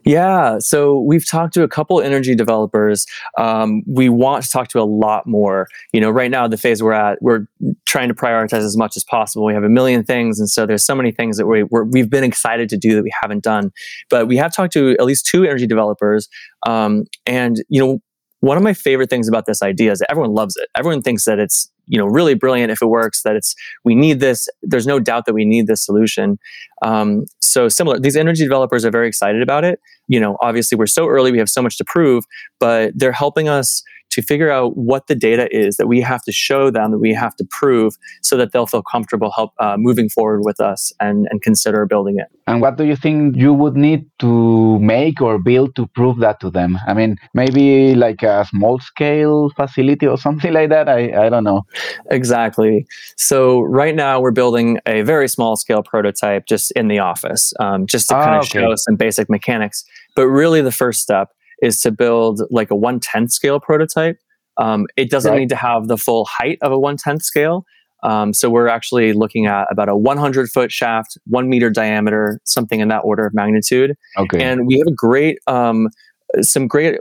Yeah, 0.04 0.58
so 0.58 1.00
we've 1.00 1.26
talked 1.26 1.54
to 1.54 1.62
a 1.62 1.68
couple 1.68 2.00
energy 2.00 2.34
developers. 2.34 3.06
Um, 3.36 3.82
we 3.86 4.08
want 4.08 4.44
to 4.44 4.50
talk 4.50 4.68
to 4.68 4.80
a 4.80 4.84
lot 4.84 5.26
more. 5.26 5.66
You 5.92 6.00
know, 6.00 6.10
right 6.10 6.30
now 6.30 6.46
the 6.46 6.56
phase 6.56 6.82
we're 6.82 6.92
at, 6.92 7.20
we're 7.20 7.46
trying 7.86 8.08
to 8.08 8.14
prioritize 8.14 8.64
as 8.64 8.76
much 8.76 8.96
as 8.96 9.04
possible. 9.04 9.44
We 9.44 9.54
have 9.54 9.64
a 9.64 9.68
million 9.68 10.04
things, 10.04 10.38
and 10.38 10.48
so 10.48 10.66
there's 10.66 10.84
so 10.84 10.94
many 10.94 11.10
things 11.10 11.36
that 11.36 11.46
we 11.46 11.64
we 11.64 12.00
have 12.00 12.10
been 12.10 12.24
excited 12.24 12.68
to 12.70 12.76
do 12.76 12.94
that 12.94 13.02
we 13.02 13.12
haven't 13.20 13.42
done. 13.42 13.72
But 14.08 14.28
we 14.28 14.36
have 14.36 14.54
talked 14.54 14.72
to 14.74 14.92
at 14.92 15.04
least 15.04 15.26
two 15.26 15.44
energy 15.44 15.66
developers, 15.66 16.28
um, 16.66 17.04
and 17.26 17.62
you 17.68 17.80
know, 17.80 18.00
one 18.40 18.56
of 18.56 18.62
my 18.62 18.74
favorite 18.74 19.10
things 19.10 19.28
about 19.28 19.46
this 19.46 19.62
idea 19.62 19.92
is 19.92 19.98
that 19.98 20.10
everyone 20.10 20.32
loves 20.32 20.56
it. 20.56 20.68
Everyone 20.76 21.02
thinks 21.02 21.24
that 21.24 21.38
it's 21.38 21.70
you 21.86 21.98
know 21.98 22.06
really 22.06 22.34
brilliant 22.34 22.70
if 22.70 22.82
it 22.82 22.86
works. 22.86 23.22
That 23.22 23.36
it's 23.36 23.54
we 23.84 23.94
need 23.94 24.20
this. 24.20 24.48
There's 24.62 24.86
no 24.86 24.98
doubt 24.98 25.26
that 25.26 25.34
we 25.34 25.44
need 25.44 25.66
this 25.66 25.84
solution. 25.84 26.38
Um, 26.82 27.24
so 27.40 27.68
similar, 27.68 27.98
these 27.98 28.16
energy 28.16 28.44
developers 28.44 28.84
are 28.84 28.90
very 28.90 29.08
excited 29.08 29.42
about 29.42 29.64
it. 29.64 29.80
You 30.08 30.20
know, 30.20 30.36
obviously 30.40 30.76
we're 30.76 30.86
so 30.86 31.08
early, 31.08 31.32
we 31.32 31.38
have 31.38 31.48
so 31.48 31.62
much 31.62 31.78
to 31.78 31.84
prove, 31.84 32.24
but 32.60 32.92
they're 32.94 33.12
helping 33.12 33.48
us 33.48 33.82
to 34.16 34.22
figure 34.22 34.50
out 34.50 34.78
what 34.78 35.08
the 35.08 35.14
data 35.14 35.46
is 35.54 35.76
that 35.76 35.88
we 35.88 36.00
have 36.00 36.22
to 36.22 36.32
show 36.32 36.70
them 36.70 36.90
that 36.90 36.98
we 36.98 37.12
have 37.12 37.36
to 37.36 37.44
prove 37.50 37.96
so 38.22 38.34
that 38.38 38.50
they'll 38.50 38.66
feel 38.66 38.82
comfortable 38.82 39.30
help 39.30 39.52
uh, 39.58 39.76
moving 39.78 40.08
forward 40.08 40.40
with 40.42 40.58
us 40.58 40.90
and, 41.00 41.28
and 41.30 41.42
consider 41.42 41.84
building 41.84 42.18
it. 42.18 42.28
And 42.46 42.62
what 42.62 42.78
do 42.78 42.84
you 42.84 42.96
think 42.96 43.36
you 43.36 43.52
would 43.52 43.76
need 43.76 44.06
to 44.20 44.78
make 44.78 45.20
or 45.20 45.38
build 45.38 45.76
to 45.76 45.86
prove 45.88 46.16
that 46.20 46.40
to 46.40 46.50
them? 46.50 46.78
I 46.86 46.94
mean 46.94 47.18
maybe 47.34 47.94
like 47.94 48.22
a 48.22 48.46
small 48.46 48.78
scale 48.78 49.50
facility 49.50 50.06
or 50.06 50.16
something 50.26 50.52
like 50.52 50.70
that? 50.70 50.88
I, 50.88 51.26
I 51.26 51.28
don't 51.28 51.44
know. 51.44 51.66
Exactly. 52.10 52.86
So 53.16 53.60
right 53.60 53.94
now 53.94 54.18
we're 54.18 54.30
building 54.30 54.78
a 54.86 55.02
very 55.02 55.28
small 55.28 55.56
scale 55.56 55.82
prototype 55.82 56.46
just 56.46 56.70
in 56.70 56.88
the 56.88 57.00
office 57.00 57.52
um, 57.60 57.86
just 57.86 58.08
to 58.08 58.14
kind 58.14 58.36
of 58.36 58.44
okay. 58.44 58.60
show 58.60 58.74
some 58.76 58.96
basic 58.96 59.28
mechanics. 59.28 59.84
But 60.14 60.28
really 60.28 60.62
the 60.62 60.72
first 60.72 61.02
step 61.02 61.32
is 61.62 61.80
to 61.80 61.90
build 61.90 62.42
like 62.50 62.70
a 62.70 62.76
one 62.76 63.00
tenth 63.00 63.32
scale 63.32 63.60
prototype. 63.60 64.18
Um, 64.58 64.86
it 64.96 65.10
doesn't 65.10 65.32
right. 65.32 65.38
need 65.40 65.48
to 65.50 65.56
have 65.56 65.88
the 65.88 65.98
full 65.98 66.24
height 66.26 66.58
of 66.62 66.72
a 66.72 66.78
one 66.78 66.96
tenth 66.96 67.22
scale. 67.22 67.64
Um, 68.02 68.32
so 68.32 68.48
we're 68.50 68.68
actually 68.68 69.12
looking 69.12 69.46
at 69.46 69.66
about 69.70 69.88
a 69.88 69.96
100 69.96 70.48
foot 70.50 70.70
shaft, 70.70 71.18
one 71.26 71.48
meter 71.48 71.70
diameter, 71.70 72.40
something 72.44 72.80
in 72.80 72.88
that 72.88 73.00
order 73.00 73.26
of 73.26 73.34
magnitude. 73.34 73.94
Okay. 74.16 74.42
And 74.42 74.66
we 74.66 74.78
have 74.78 74.86
a 74.86 74.94
great, 74.94 75.38
um, 75.46 75.88
some 76.40 76.68
great 76.68 77.00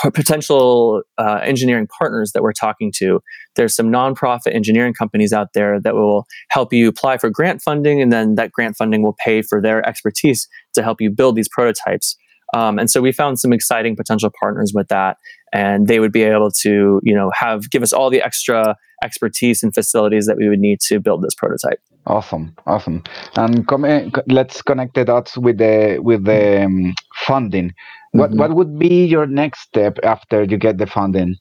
p- 0.00 0.10
potential 0.10 1.02
uh, 1.18 1.40
engineering 1.42 1.88
partners 1.98 2.32
that 2.32 2.42
we're 2.42 2.52
talking 2.52 2.92
to. 2.96 3.20
There's 3.56 3.74
some 3.74 3.90
nonprofit 3.90 4.54
engineering 4.54 4.94
companies 4.94 5.32
out 5.32 5.48
there 5.54 5.80
that 5.80 5.94
will 5.94 6.26
help 6.50 6.72
you 6.72 6.88
apply 6.88 7.18
for 7.18 7.30
grant 7.30 7.62
funding, 7.62 8.00
and 8.00 8.12
then 8.12 8.34
that 8.36 8.52
grant 8.52 8.76
funding 8.76 9.02
will 9.02 9.16
pay 9.24 9.42
for 9.42 9.60
their 9.60 9.86
expertise 9.88 10.48
to 10.74 10.82
help 10.82 11.00
you 11.00 11.10
build 11.10 11.36
these 11.36 11.48
prototypes. 11.48 12.16
Um, 12.52 12.78
and 12.78 12.90
so 12.90 13.00
we 13.00 13.12
found 13.12 13.38
some 13.40 13.52
exciting 13.52 13.96
potential 13.96 14.30
partners 14.38 14.72
with 14.74 14.88
that, 14.88 15.16
and 15.52 15.88
they 15.88 16.00
would 16.00 16.12
be 16.12 16.22
able 16.22 16.50
to, 16.50 17.00
you 17.02 17.14
know, 17.14 17.30
have 17.34 17.70
give 17.70 17.82
us 17.82 17.92
all 17.92 18.10
the 18.10 18.22
extra 18.22 18.76
expertise 19.02 19.62
and 19.62 19.74
facilities 19.74 20.26
that 20.26 20.36
we 20.36 20.48
would 20.48 20.60
need 20.60 20.80
to 20.80 21.00
build 21.00 21.22
this 21.22 21.34
prototype. 21.34 21.80
Awesome, 22.06 22.54
awesome. 22.66 23.02
And 23.36 23.66
come, 23.66 23.86
let's 24.26 24.60
connect 24.62 24.94
the 24.94 25.04
dots 25.04 25.38
with 25.38 25.58
the 25.58 25.98
with 26.02 26.24
the 26.24 26.64
um, 26.64 26.94
funding. 27.14 27.74
What 28.10 28.30
mm-hmm. 28.30 28.38
what 28.38 28.54
would 28.54 28.78
be 28.78 29.06
your 29.06 29.26
next 29.26 29.60
step 29.60 29.98
after 30.02 30.42
you 30.42 30.58
get 30.58 30.78
the 30.78 30.86
funding? 30.86 31.36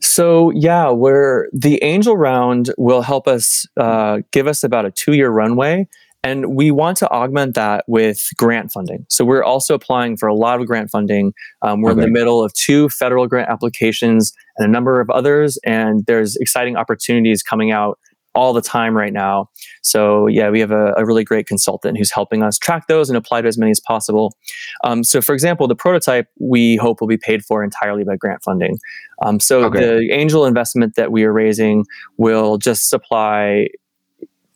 So 0.00 0.50
yeah, 0.50 0.90
where 0.90 1.48
the 1.52 1.82
angel 1.82 2.16
round 2.16 2.72
will 2.76 3.02
help 3.02 3.26
us 3.26 3.66
uh, 3.76 4.18
give 4.32 4.46
us 4.46 4.62
about 4.62 4.84
a 4.84 4.90
two 4.90 5.14
year 5.14 5.30
runway 5.30 5.88
and 6.24 6.54
we 6.54 6.70
want 6.70 6.96
to 6.98 7.08
augment 7.10 7.54
that 7.54 7.84
with 7.86 8.28
grant 8.36 8.72
funding. 8.72 9.06
So 9.08 9.24
we're 9.24 9.44
also 9.44 9.74
applying 9.74 10.16
for 10.16 10.28
a 10.28 10.34
lot 10.34 10.60
of 10.60 10.66
grant 10.66 10.90
funding. 10.90 11.32
Um, 11.62 11.80
we're 11.80 11.92
okay. 11.92 12.02
in 12.02 12.06
the 12.06 12.12
middle 12.12 12.42
of 12.42 12.52
two 12.54 12.88
federal 12.88 13.26
grant 13.26 13.48
applications 13.48 14.32
and 14.56 14.66
a 14.66 14.70
number 14.70 15.00
of 15.00 15.10
others, 15.10 15.58
and 15.64 16.04
there's 16.06 16.36
exciting 16.36 16.76
opportunities 16.76 17.42
coming 17.42 17.70
out 17.70 17.98
all 18.34 18.52
the 18.52 18.62
time 18.62 18.96
right 18.96 19.12
now. 19.12 19.48
So 19.82 20.26
yeah, 20.26 20.50
we 20.50 20.60
have 20.60 20.70
a, 20.70 20.92
a, 20.96 21.04
really 21.04 21.24
great 21.24 21.46
consultant 21.46 21.98
who's 21.98 22.12
helping 22.12 22.42
us 22.42 22.56
track 22.58 22.86
those 22.86 23.08
and 23.08 23.16
apply 23.16 23.40
to 23.40 23.48
as 23.48 23.58
many 23.58 23.70
as 23.70 23.80
possible. 23.80 24.36
Um, 24.84 25.02
so 25.02 25.20
for 25.20 25.34
example, 25.34 25.66
the 25.66 25.74
prototype 25.74 26.26
we 26.38 26.76
hope 26.76 27.00
will 27.00 27.08
be 27.08 27.16
paid 27.16 27.42
for 27.44 27.64
entirely 27.64 28.04
by 28.04 28.16
grant 28.16 28.44
funding. 28.44 28.78
Um, 29.22 29.40
so 29.40 29.64
okay. 29.64 29.80
the 29.80 30.12
angel 30.12 30.46
investment 30.46 30.94
that 30.94 31.10
we 31.10 31.24
are 31.24 31.32
raising 31.32 31.84
will 32.16 32.58
just 32.58 32.88
supply 32.88 33.68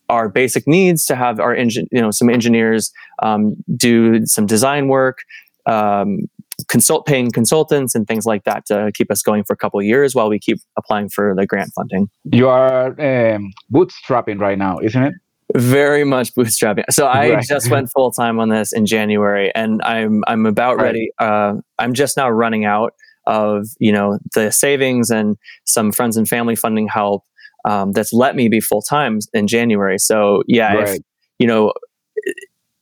our 0.08 0.28
basic 0.28 0.66
needs 0.66 1.06
to 1.06 1.16
have 1.16 1.40
our 1.40 1.54
engine, 1.54 1.86
you 1.90 2.00
know, 2.00 2.10
some 2.10 2.28
engineers 2.28 2.92
um, 3.22 3.56
do 3.76 4.26
some 4.26 4.46
design 4.46 4.88
work, 4.88 5.18
um, 5.66 6.28
consult 6.68 7.06
paying 7.06 7.30
consultants 7.30 7.94
and 7.94 8.06
things 8.06 8.26
like 8.26 8.44
that 8.44 8.66
to 8.66 8.92
keep 8.94 9.10
us 9.10 9.22
going 9.22 9.44
for 9.44 9.52
a 9.52 9.56
couple 9.56 9.80
of 9.80 9.86
years 9.86 10.14
while 10.14 10.28
we 10.28 10.38
keep 10.38 10.58
applying 10.76 11.08
for 11.08 11.34
the 11.36 11.46
grant 11.46 11.70
funding. 11.74 12.08
You 12.24 12.48
are 12.48 12.88
um, 13.00 13.52
bootstrapping 13.72 14.38
right 14.40 14.58
now, 14.58 14.78
isn't 14.80 15.02
it? 15.02 15.14
Very 15.54 16.04
much 16.04 16.34
bootstrapping. 16.34 16.84
So 16.90 17.06
I 17.06 17.30
right. 17.30 17.44
just 17.46 17.70
went 17.70 17.90
full 17.94 18.10
time 18.10 18.38
on 18.38 18.48
this 18.48 18.72
in 18.72 18.86
January, 18.86 19.52
and 19.54 19.82
I'm 19.82 20.22
I'm 20.26 20.46
about 20.46 20.76
right. 20.76 20.84
ready. 20.84 21.10
Uh, 21.18 21.54
I'm 21.78 21.92
just 21.92 22.16
now 22.16 22.30
running 22.30 22.64
out 22.64 22.94
of 23.26 23.66
you 23.78 23.92
know 23.92 24.18
the 24.34 24.50
savings 24.50 25.10
and 25.10 25.36
some 25.64 25.92
friends 25.92 26.16
and 26.16 26.26
family 26.26 26.56
funding 26.56 26.88
help 26.88 27.24
um, 27.64 27.92
that's 27.92 28.12
let 28.12 28.36
me 28.36 28.48
be 28.48 28.60
full 28.60 28.82
time 28.82 29.18
in 29.32 29.46
January. 29.46 29.98
So 29.98 30.42
yeah, 30.46 30.74
right. 30.74 30.88
if, 30.88 31.02
you 31.38 31.46
know, 31.46 31.72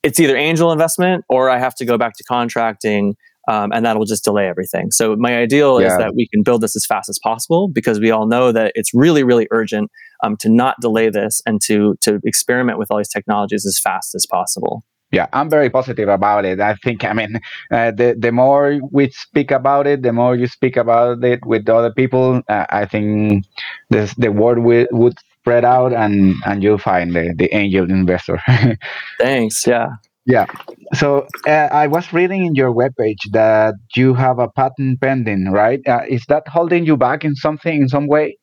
it's 0.03 0.19
either 0.21 0.37
angel 0.37 0.73
investment 0.73 1.25
or 1.29 1.51
I 1.51 1.59
have 1.59 1.75
to 1.77 1.85
go 1.85 1.99
back 1.99 2.15
to 2.17 2.25
contracting. 2.25 3.17
Um, 3.51 3.73
and 3.73 3.85
that'll 3.85 4.05
just 4.05 4.23
delay 4.23 4.47
everything. 4.47 4.91
So 4.93 5.17
my 5.17 5.39
ideal 5.39 5.81
yeah. 5.81 5.89
is 5.89 5.99
that 5.99 6.15
we 6.15 6.29
can 6.29 6.43
build 6.43 6.61
this 6.61 6.77
as 6.77 6.87
fast 6.87 7.09
as 7.09 7.19
possible 7.19 7.69
because 7.69 7.99
we 7.99 8.11
all 8.11 8.29
know 8.29 8.53
that 8.53 8.71
it's 8.77 8.93
really, 8.95 9.25
really 9.25 9.49
urgent. 9.51 9.91
um, 10.23 10.37
to 10.39 10.49
not 10.49 10.77
delay 10.81 11.11
this 11.11 11.43
and 11.47 11.61
to 11.63 11.97
to 12.03 12.21
experiment 12.25 12.79
with 12.79 12.91
all 12.91 12.99
these 12.99 13.09
technologies 13.09 13.67
as 13.67 13.79
fast 13.79 14.15
as 14.15 14.27
possible. 14.27 14.85
Yeah, 15.13 15.27
I'm 15.33 15.51
very 15.51 15.71
positive 15.71 16.09
about 16.09 16.45
it. 16.45 16.61
I 16.61 16.75
think, 16.77 17.05
I 17.05 17.13
mean, 17.13 17.41
uh, 17.73 17.91
the 17.91 18.15
the 18.17 18.31
more 18.31 18.79
we 18.93 19.11
speak 19.11 19.51
about 19.51 19.87
it, 19.89 20.03
the 20.03 20.13
more 20.13 20.37
you 20.37 20.47
speak 20.47 20.77
about 20.77 21.25
it 21.25 21.45
with 21.45 21.69
other 21.69 21.93
people, 21.93 22.43
uh, 22.49 22.67
I 22.71 22.87
think 22.87 23.45
this, 23.91 24.15
the 24.15 24.31
word 24.31 24.61
will, 24.61 24.87
would 24.93 25.19
spread 25.41 25.65
out 25.65 25.93
and 25.93 26.35
and 26.47 26.63
you'll 26.63 26.79
find 26.79 27.15
the, 27.15 27.35
the 27.37 27.53
angel 27.55 27.91
investor. 27.91 28.39
Thanks. 29.19 29.67
Yeah. 29.67 29.89
Yeah. 30.27 30.47
So 30.95 31.27
uh, 31.47 31.69
I 31.73 31.87
was 31.87 32.13
reading 32.13 32.45
in 32.45 32.55
your 32.55 32.73
webpage 32.73 33.23
that 33.33 33.75
you 33.97 34.15
have 34.15 34.39
a 34.39 34.49
patent 34.49 35.01
pending, 35.01 35.51
right? 35.51 35.81
Uh, 35.89 36.03
is 36.09 36.25
that 36.29 36.47
holding 36.47 36.85
you 36.85 36.97
back 36.97 37.25
in 37.25 37.35
something, 37.35 37.83
in 37.83 37.89
some 37.89 38.07
way? 38.07 38.37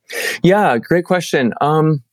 Yeah, 0.43 0.77
great 0.79 1.05
question. 1.05 1.53
Um, 1.61 2.03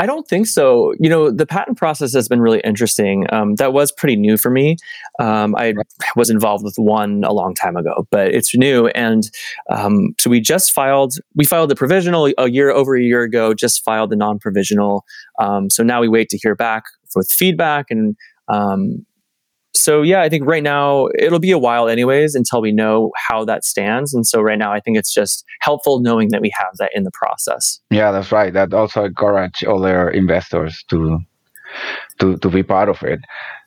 I 0.00 0.06
don't 0.06 0.28
think 0.28 0.46
so. 0.46 0.94
You 1.00 1.10
know, 1.10 1.30
the 1.30 1.46
patent 1.46 1.76
process 1.76 2.14
has 2.14 2.28
been 2.28 2.40
really 2.40 2.60
interesting. 2.60 3.26
Um, 3.32 3.56
that 3.56 3.72
was 3.72 3.90
pretty 3.90 4.14
new 4.14 4.36
for 4.36 4.48
me. 4.50 4.76
Um, 5.18 5.56
I 5.56 5.74
was 6.14 6.30
involved 6.30 6.62
with 6.62 6.76
one 6.76 7.24
a 7.24 7.32
long 7.32 7.54
time 7.54 7.76
ago, 7.76 8.06
but 8.10 8.32
it's 8.32 8.54
new. 8.54 8.86
And 8.88 9.28
um, 9.70 10.14
so 10.20 10.30
we 10.30 10.40
just 10.40 10.72
filed, 10.72 11.14
we 11.34 11.44
filed 11.44 11.70
the 11.70 11.76
provisional 11.76 12.32
a 12.38 12.48
year 12.48 12.70
over 12.70 12.96
a 12.96 13.02
year 13.02 13.22
ago, 13.22 13.54
just 13.54 13.82
filed 13.84 14.10
the 14.10 14.16
non 14.16 14.38
provisional. 14.38 15.04
Um, 15.40 15.68
so 15.68 15.82
now 15.82 16.00
we 16.00 16.08
wait 16.08 16.28
to 16.28 16.38
hear 16.38 16.54
back 16.54 16.84
with 17.16 17.28
feedback 17.30 17.86
and 17.90 18.16
um, 18.48 19.04
so 19.78 20.02
yeah, 20.02 20.22
I 20.22 20.28
think 20.28 20.46
right 20.46 20.62
now 20.62 21.08
it'll 21.18 21.38
be 21.38 21.50
a 21.50 21.58
while 21.58 21.88
anyways 21.88 22.34
until 22.34 22.60
we 22.60 22.72
know 22.72 23.10
how 23.28 23.44
that 23.44 23.64
stands. 23.64 24.12
And 24.14 24.26
so 24.26 24.40
right 24.40 24.58
now 24.58 24.72
I 24.72 24.80
think 24.80 24.98
it's 24.98 25.12
just 25.12 25.44
helpful 25.60 26.00
knowing 26.00 26.28
that 26.30 26.40
we 26.40 26.52
have 26.58 26.76
that 26.78 26.90
in 26.94 27.04
the 27.04 27.10
process. 27.12 27.80
Yeah, 27.90 28.10
that's 28.10 28.32
right. 28.32 28.52
That 28.52 28.74
also 28.74 29.04
encourage 29.04 29.64
other 29.64 30.10
investors 30.10 30.84
to 30.88 31.18
to 32.18 32.36
to 32.38 32.48
be 32.48 32.62
part 32.62 32.88
of 32.88 33.02
it. 33.02 33.20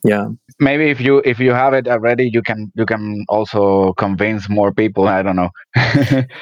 Yeah. 0.04 0.28
Maybe 0.60 0.90
if 0.90 1.00
you 1.00 1.22
if 1.24 1.40
you 1.40 1.52
have 1.52 1.74
it 1.74 1.88
already, 1.88 2.30
you 2.32 2.42
can 2.42 2.72
you 2.76 2.86
can 2.86 3.26
also 3.30 3.94
convince 3.94 4.50
more 4.50 4.74
people. 4.74 5.08
I 5.08 5.22
don't 5.22 5.36
know. 5.36 5.50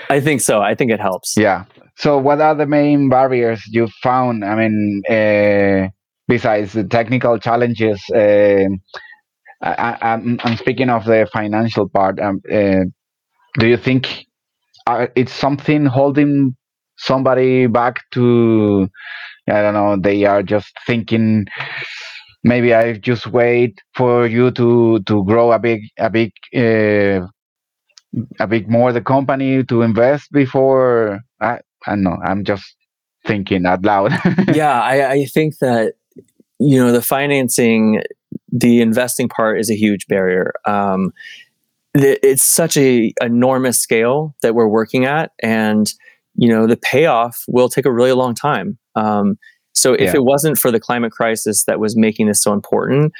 I 0.09 0.19
think 0.19 0.41
so. 0.41 0.61
I 0.61 0.75
think 0.75 0.91
it 0.91 0.99
helps. 0.99 1.35
Yeah. 1.37 1.65
So 1.97 2.17
what 2.17 2.39
are 2.39 2.55
the 2.55 2.65
main 2.65 3.09
barriers 3.09 3.61
you 3.67 3.89
found? 4.01 4.45
I 4.45 4.55
mean, 4.55 5.01
uh, 5.09 5.89
besides 6.29 6.73
the 6.73 6.85
technical 6.85 7.37
challenges. 7.37 8.01
Uh, 8.09 8.69
I, 9.61 9.97
I'm, 10.01 10.39
I'm 10.43 10.57
speaking 10.57 10.89
of 10.89 11.05
the 11.05 11.27
financial 11.31 11.89
part. 11.89 12.19
Um, 12.19 12.41
uh, 12.51 12.85
do 13.57 13.67
you 13.67 13.77
think 13.77 14.25
uh, 14.87 15.07
it's 15.15 15.33
something 15.33 15.85
holding 15.85 16.55
somebody 16.97 17.67
back 17.67 17.99
to? 18.13 18.89
I 19.47 19.61
don't 19.61 19.73
know. 19.73 19.97
They 19.97 20.25
are 20.25 20.43
just 20.43 20.71
thinking. 20.85 21.45
Maybe 22.43 22.73
I 22.73 22.93
just 22.93 23.27
wait 23.27 23.77
for 23.95 24.25
you 24.25 24.51
to 24.51 24.99
to 25.01 25.25
grow 25.25 25.51
a 25.51 25.59
big 25.59 25.81
a 25.97 26.09
big 26.09 26.31
uh, 26.55 27.27
a 28.39 28.47
big 28.47 28.69
more 28.69 28.93
the 28.93 29.01
company 29.01 29.63
to 29.65 29.81
invest 29.81 30.31
before. 30.31 31.19
I 31.41 31.59
I 31.85 31.91
don't 31.91 32.03
know. 32.03 32.17
I'm 32.23 32.45
just 32.45 32.63
thinking 33.25 33.65
out 33.65 33.83
loud. 33.83 34.13
yeah, 34.53 34.81
I, 34.81 35.11
I 35.11 35.25
think 35.25 35.57
that 35.59 35.95
you 36.59 36.77
know 36.77 36.93
the 36.93 37.01
financing 37.01 38.03
the 38.51 38.81
investing 38.81 39.29
part 39.29 39.59
is 39.59 39.69
a 39.69 39.75
huge 39.75 40.07
barrier. 40.07 40.53
Um, 40.65 41.11
it's 41.95 42.43
such 42.43 42.77
a 42.77 43.13
enormous 43.21 43.79
scale 43.79 44.35
that 44.41 44.53
we're 44.53 44.67
working 44.67 45.05
at, 45.05 45.31
and 45.41 45.91
you 46.35 46.47
know 46.47 46.67
the 46.67 46.77
payoff 46.77 47.43
will 47.47 47.69
take 47.69 47.85
a 47.85 47.91
really 47.91 48.13
long 48.13 48.35
time. 48.35 48.77
Um, 48.95 49.37
so 49.73 49.93
if 49.93 50.01
yeah. 50.01 50.15
it 50.15 50.23
wasn't 50.23 50.57
for 50.57 50.71
the 50.71 50.79
climate 50.79 51.11
crisis 51.11 51.63
that 51.65 51.79
was 51.79 51.95
making 51.97 52.27
this 52.27 52.41
so 52.41 52.53
important, 52.53 53.13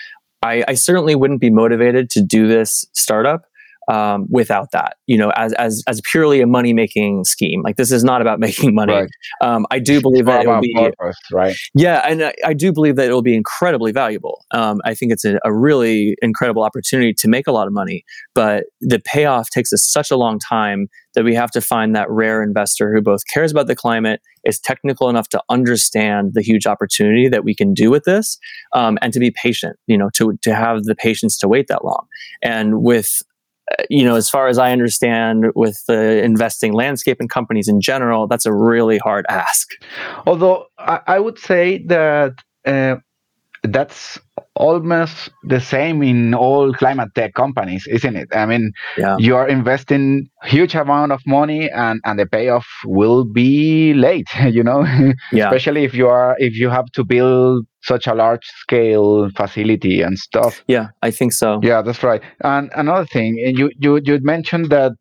I, 0.44 0.64
I 0.68 0.74
certainly 0.74 1.16
wouldn't 1.16 1.42
be 1.42 1.50
motivated 1.50 2.10
to 2.12 2.22
do 2.22 2.48
this 2.48 2.86
startup 2.94 3.44
um, 3.90 4.28
without 4.30 4.72
that, 4.72 4.98
you 5.08 5.18
know, 5.18 5.32
as 5.36 5.52
as 5.54 5.84
as 5.88 6.00
purely 6.02 6.42
a 6.42 6.48
money 6.48 6.74
making 6.74 7.24
scheme. 7.26 7.62
Like 7.64 7.76
this 7.76 7.92
is 7.92 8.04
not 8.04 8.22
about 8.22 8.40
making 8.50 8.76
money. 8.76 8.94
Right. 8.94 9.10
Um, 9.42 9.66
I 9.72 9.80
do 9.80 10.00
believe 10.00 10.26
that 10.26 10.46
it 10.46 10.48
will 10.48 10.62
be 10.62 10.74
purpose, 10.76 11.18
right. 11.34 11.56
Yeah, 11.74 12.02
and 12.08 12.24
I, 12.24 12.34
I, 12.46 12.54
do 12.54 12.72
believe 12.72 12.96
that 12.98 13.10
it 13.10 13.14
will 13.14 13.22
be 13.22 13.36
incredibly 13.36 13.92
valuable. 13.92 14.46
Um, 14.52 14.80
I 14.86 14.94
think 14.94 15.12
it's 15.12 15.26
a, 15.26 15.40
a, 15.44 15.54
really 15.54 16.16
incredible 16.22 16.64
opportunity 16.64 17.14
to 17.14 17.28
make 17.28 17.48
a 17.48 17.52
lot 17.52 17.68
of 17.68 17.74
money, 17.74 18.04
but 18.36 18.66
the 18.82 19.00
payoff 19.00 19.50
takes 19.50 19.74
us 19.74 19.88
such 19.90 20.12
a 20.12 20.18
long 20.18 20.40
time 20.40 20.88
that 21.16 21.24
we 21.24 21.34
have 21.34 21.52
to 21.52 21.62
find 21.62 21.96
that 21.96 22.10
rare 22.10 22.44
investor 22.44 22.94
who 22.94 23.02
both 23.02 23.22
cares 23.34 23.52
about 23.52 23.68
the 23.68 23.76
climate, 23.76 24.22
is 24.44 24.60
technical 24.60 25.10
enough 25.10 25.28
to 25.30 25.42
understand 25.50 26.32
the 26.34 26.42
huge 26.42 26.66
opportunity 26.66 27.28
that 27.28 27.44
we 27.44 27.56
can 27.56 27.74
do 27.74 27.90
with 27.90 28.04
this, 28.04 28.38
um, 28.74 28.98
and 29.02 29.12
to 29.14 29.20
be 29.20 29.32
patient. 29.32 29.78
You 29.88 29.98
know, 29.98 30.10
to 30.16 30.38
to 30.44 30.54
have 30.54 30.84
the 30.84 30.96
patience 30.96 31.38
to 31.40 31.48
wait 31.48 31.68
that 31.68 31.84
long. 31.84 32.06
And 32.42 32.82
with 32.82 33.22
you 33.90 34.04
know, 34.04 34.16
as 34.16 34.30
far 34.30 34.48
as 34.48 34.58
I 34.58 34.72
understand, 34.72 35.46
with 35.56 35.78
the 35.88 36.24
investing 36.24 36.74
landscape 36.74 37.18
and 37.20 37.30
companies 37.30 37.68
in 37.68 37.82
general, 37.82 38.28
that's 38.28 38.46
a 38.46 38.54
really 38.54 38.98
hard 38.98 39.26
ask. 39.30 39.68
Although 40.26 40.66
I, 40.78 41.02
I 41.08 41.20
would 41.20 41.40
say 41.40 41.84
that 41.88 42.34
uh, 42.66 42.96
that's 43.64 44.20
almost 44.56 45.32
the 45.44 45.60
same 45.60 46.02
in 46.04 46.34
all 46.34 46.74
climate 46.74 47.10
tech 47.16 47.34
companies, 47.34 47.88
isn't 47.88 48.16
it? 48.16 48.28
I 48.34 48.46
mean, 48.46 48.72
yeah. 48.98 49.18
you 49.18 49.36
are 49.36 49.48
investing 49.48 50.30
huge 50.44 50.76
amount 50.76 51.12
of 51.12 51.22
money, 51.26 51.70
and 51.70 52.02
and 52.06 52.20
the 52.20 52.26
payoff 52.26 52.68
will 52.86 53.26
be 53.26 53.94
late. 53.94 54.28
You 54.50 54.64
know, 54.64 54.84
yeah. 55.32 55.46
especially 55.46 55.84
if 55.84 55.94
you 55.94 56.08
are 56.08 56.36
if 56.40 56.56
you 56.56 56.70
have 56.70 56.88
to 56.94 57.04
build 57.06 57.66
such 57.82 58.08
a 58.08 58.14
large 58.14 58.46
scale 58.46 59.30
facility 59.32 60.02
and 60.02 60.18
stuff. 60.18 60.64
Yeah, 60.68 60.88
I 61.02 61.12
think 61.12 61.34
so. 61.34 61.60
Yeah, 61.64 61.82
that's 61.82 62.04
right. 62.04 62.22
And 62.44 62.70
another 62.76 63.06
thing, 63.06 63.38
you 63.38 63.72
you 63.78 64.00
you 64.04 64.20
mentioned 64.22 64.70
that 64.70 64.94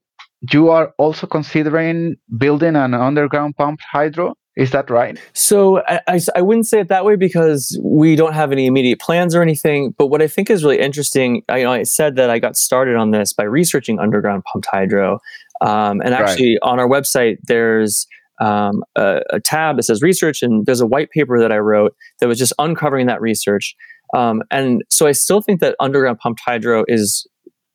you 0.52 0.70
are 0.70 0.92
also 0.98 1.26
considering 1.26 2.16
building 2.36 2.76
an 2.76 2.94
underground 2.94 3.56
pumped 3.56 3.82
hydro. 3.90 4.34
Is 4.56 4.72
that 4.72 4.90
right? 4.90 5.16
So 5.34 5.82
I, 5.86 6.00
I, 6.08 6.20
I, 6.34 6.42
wouldn't 6.42 6.66
say 6.66 6.80
it 6.80 6.88
that 6.88 7.04
way 7.04 7.14
because 7.14 7.78
we 7.80 8.16
don't 8.16 8.32
have 8.32 8.50
any 8.50 8.66
immediate 8.66 8.98
plans 8.98 9.36
or 9.36 9.40
anything. 9.40 9.94
But 9.96 10.08
what 10.08 10.20
I 10.20 10.26
think 10.26 10.50
is 10.50 10.64
really 10.64 10.80
interesting, 10.80 11.42
I, 11.48 11.58
you 11.58 11.64
know, 11.64 11.70
I 11.70 11.84
said 11.84 12.16
that 12.16 12.28
I 12.28 12.40
got 12.40 12.56
started 12.56 12.96
on 12.96 13.12
this 13.12 13.32
by 13.32 13.44
researching 13.44 14.00
underground 14.00 14.42
pumped 14.52 14.66
hydro. 14.68 15.20
Um, 15.60 16.00
and 16.00 16.12
actually, 16.12 16.58
right. 16.60 16.68
on 16.68 16.80
our 16.80 16.88
website, 16.88 17.36
there's 17.44 18.08
um, 18.40 18.82
a, 18.96 19.20
a, 19.30 19.40
tab 19.40 19.76
that 19.76 19.82
says 19.82 20.02
research, 20.02 20.42
and 20.42 20.64
there's 20.66 20.80
a 20.80 20.86
white 20.86 21.10
paper 21.10 21.40
that 21.40 21.52
I 21.52 21.58
wrote 21.58 21.94
that 22.20 22.28
was 22.28 22.38
just 22.38 22.52
uncovering 22.58 23.06
that 23.06 23.20
research. 23.20 23.74
Um, 24.16 24.42
and 24.50 24.82
so 24.90 25.06
I 25.06 25.12
still 25.12 25.40
think 25.40 25.60
that 25.60 25.76
underground 25.80 26.18
pumped 26.18 26.40
hydro 26.44 26.84
is 26.88 27.26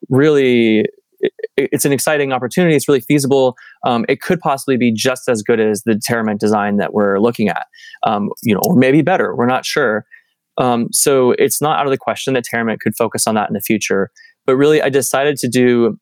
really 0.10 0.86
it's 1.56 1.86
an 1.86 1.94
exciting 1.94 2.34
opportunity. 2.34 2.76
It's 2.76 2.88
really 2.88 3.02
feasible. 3.02 3.56
Um, 3.86 4.06
it 4.10 4.22
could 4.22 4.40
possibly 4.40 4.78
be 4.78 4.92
just 4.92 5.30
as 5.30 5.42
good 5.42 5.60
as 5.60 5.84
the 5.84 6.00
Terrament 6.04 6.40
design 6.40 6.78
that 6.78 6.94
we're 6.94 7.20
looking 7.20 7.50
at, 7.50 7.68
um, 8.06 8.30
you 8.42 8.54
know, 8.54 8.62
or 8.66 8.76
maybe 8.76 9.02
better. 9.02 9.36
We're 9.36 9.46
not 9.46 9.66
sure. 9.66 10.06
Um, 10.58 10.88
so 10.92 11.32
it's 11.32 11.62
not 11.62 11.80
out 11.80 11.86
of 11.86 11.92
the 11.92 11.98
question 11.98 12.34
that 12.34 12.44
Terrament 12.44 12.82
could 12.82 12.96
focus 12.96 13.26
on 13.26 13.36
that 13.36 13.50
in 13.50 13.54
the 13.54 13.62
future. 13.62 14.12
But 14.46 14.56
really, 14.56 14.82
I 14.82 14.90
decided 14.90 15.38
to 15.38 15.48
do 15.48 15.98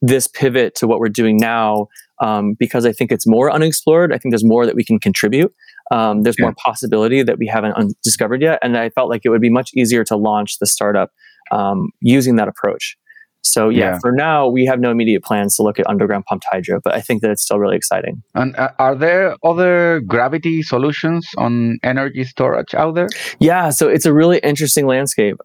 this 0.00 0.26
pivot 0.26 0.74
to 0.76 0.86
what 0.86 1.00
we're 1.00 1.08
doing 1.08 1.36
now 1.36 1.88
um, 2.20 2.54
because 2.54 2.84
I 2.84 2.92
think 2.92 3.12
it's 3.12 3.26
more 3.26 3.50
unexplored. 3.50 4.12
I 4.12 4.18
think 4.18 4.32
there's 4.32 4.44
more 4.44 4.66
that 4.66 4.74
we 4.74 4.84
can 4.84 4.98
contribute. 4.98 5.52
Um, 5.90 6.22
there's 6.22 6.36
yeah. 6.38 6.46
more 6.46 6.54
possibility 6.54 7.22
that 7.22 7.38
we 7.38 7.46
haven't 7.46 7.72
un- 7.72 7.92
discovered 8.02 8.42
yet, 8.42 8.58
and 8.62 8.76
I 8.76 8.90
felt 8.90 9.08
like 9.08 9.22
it 9.24 9.30
would 9.30 9.40
be 9.40 9.50
much 9.50 9.70
easier 9.74 10.04
to 10.04 10.16
launch 10.16 10.58
the 10.58 10.66
startup 10.66 11.10
um, 11.50 11.90
using 12.00 12.36
that 12.36 12.48
approach. 12.48 12.96
So 13.42 13.68
yeah, 13.68 13.92
yeah, 13.92 13.98
for 14.00 14.12
now 14.12 14.48
we 14.48 14.66
have 14.66 14.80
no 14.80 14.90
immediate 14.90 15.22
plans 15.22 15.56
to 15.56 15.62
look 15.62 15.78
at 15.78 15.88
underground 15.88 16.24
pumped 16.26 16.44
hydro, 16.50 16.80
but 16.82 16.94
I 16.94 17.00
think 17.00 17.22
that 17.22 17.30
it's 17.30 17.42
still 17.42 17.58
really 17.58 17.76
exciting. 17.76 18.22
And 18.34 18.54
uh, 18.56 18.72
are 18.78 18.94
there 18.94 19.36
other 19.44 20.00
gravity 20.00 20.62
solutions 20.62 21.26
on 21.38 21.78
energy 21.82 22.24
storage 22.24 22.74
out 22.74 22.94
there? 22.94 23.08
Yeah, 23.38 23.70
so 23.70 23.88
it's 23.88 24.06
a 24.06 24.12
really 24.12 24.38
interesting 24.38 24.86
landscape, 24.86 25.36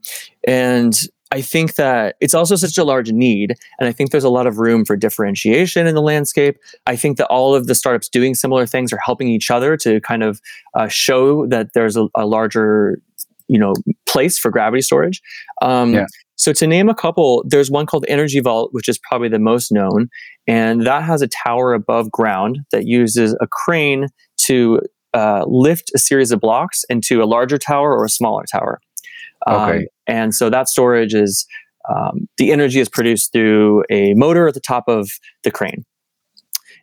and 0.45 0.93
I 1.33 1.41
think 1.41 1.75
that 1.75 2.15
it's 2.21 2.35
also 2.35 2.55
such 2.55 2.77
a 2.77 2.83
large 2.83 3.11
need, 3.11 3.55
and 3.79 3.89
I 3.89 3.91
think 3.91 4.11
there's 4.11 4.23
a 4.23 4.29
lot 4.29 4.45
of 4.45 4.59
room 4.59 4.85
for 4.85 4.95
differentiation 4.95 5.87
in 5.87 5.95
the 5.95 6.01
landscape. 6.01 6.59
I 6.85 6.95
think 6.95 7.17
that 7.17 7.25
all 7.25 7.55
of 7.55 7.65
the 7.65 7.73
startups 7.73 8.07
doing 8.07 8.35
similar 8.35 8.67
things 8.67 8.93
are 8.93 8.99
helping 9.03 9.29
each 9.29 9.49
other 9.49 9.75
to 9.77 9.99
kind 10.01 10.21
of 10.21 10.39
uh, 10.75 10.87
show 10.89 11.47
that 11.47 11.73
there's 11.73 11.97
a, 11.97 12.07
a 12.13 12.27
larger 12.27 12.99
you 13.47 13.57
know 13.57 13.73
place 14.07 14.37
for 14.37 14.51
gravity 14.51 14.83
storage. 14.83 15.23
Um, 15.63 15.95
yeah. 15.95 16.05
So 16.35 16.53
to 16.53 16.67
name 16.67 16.87
a 16.87 16.93
couple, 16.93 17.43
there's 17.47 17.71
one 17.71 17.87
called 17.87 18.05
Energy 18.07 18.39
Vault, 18.39 18.69
which 18.71 18.87
is 18.87 18.99
probably 18.99 19.29
the 19.29 19.39
most 19.39 19.71
known, 19.71 20.09
and 20.45 20.85
that 20.85 21.01
has 21.01 21.23
a 21.23 21.27
tower 21.27 21.73
above 21.73 22.11
ground 22.11 22.59
that 22.71 22.85
uses 22.85 23.35
a 23.41 23.47
crane 23.47 24.05
to 24.41 24.81
uh, 25.15 25.45
lift 25.47 25.89
a 25.95 25.97
series 25.97 26.31
of 26.31 26.39
blocks 26.39 26.85
into 26.89 27.23
a 27.23 27.25
larger 27.25 27.57
tower 27.57 27.91
or 27.97 28.05
a 28.05 28.09
smaller 28.09 28.43
tower. 28.51 28.79
Um, 29.47 29.61
okay. 29.61 29.87
And 30.07 30.33
so 30.35 30.49
that 30.49 30.67
storage 30.69 31.13
is 31.13 31.45
um, 31.89 32.27
the 32.37 32.51
energy 32.51 32.79
is 32.79 32.89
produced 32.89 33.31
through 33.33 33.83
a 33.89 34.13
motor 34.15 34.47
at 34.47 34.53
the 34.53 34.59
top 34.59 34.85
of 34.87 35.09
the 35.43 35.51
crane. 35.51 35.83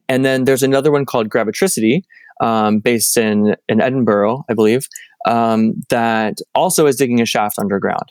And 0.08 0.24
then 0.24 0.44
there's 0.44 0.62
another 0.62 0.90
one 0.90 1.06
called 1.06 1.28
Gravitricity, 1.28 2.02
um, 2.40 2.80
based 2.80 3.16
in 3.16 3.56
in 3.68 3.80
Edinburgh, 3.80 4.44
I 4.50 4.54
believe, 4.54 4.86
um, 5.26 5.74
that 5.90 6.38
also 6.54 6.86
is 6.86 6.96
digging 6.96 7.20
a 7.20 7.26
shaft 7.26 7.58
underground, 7.58 8.10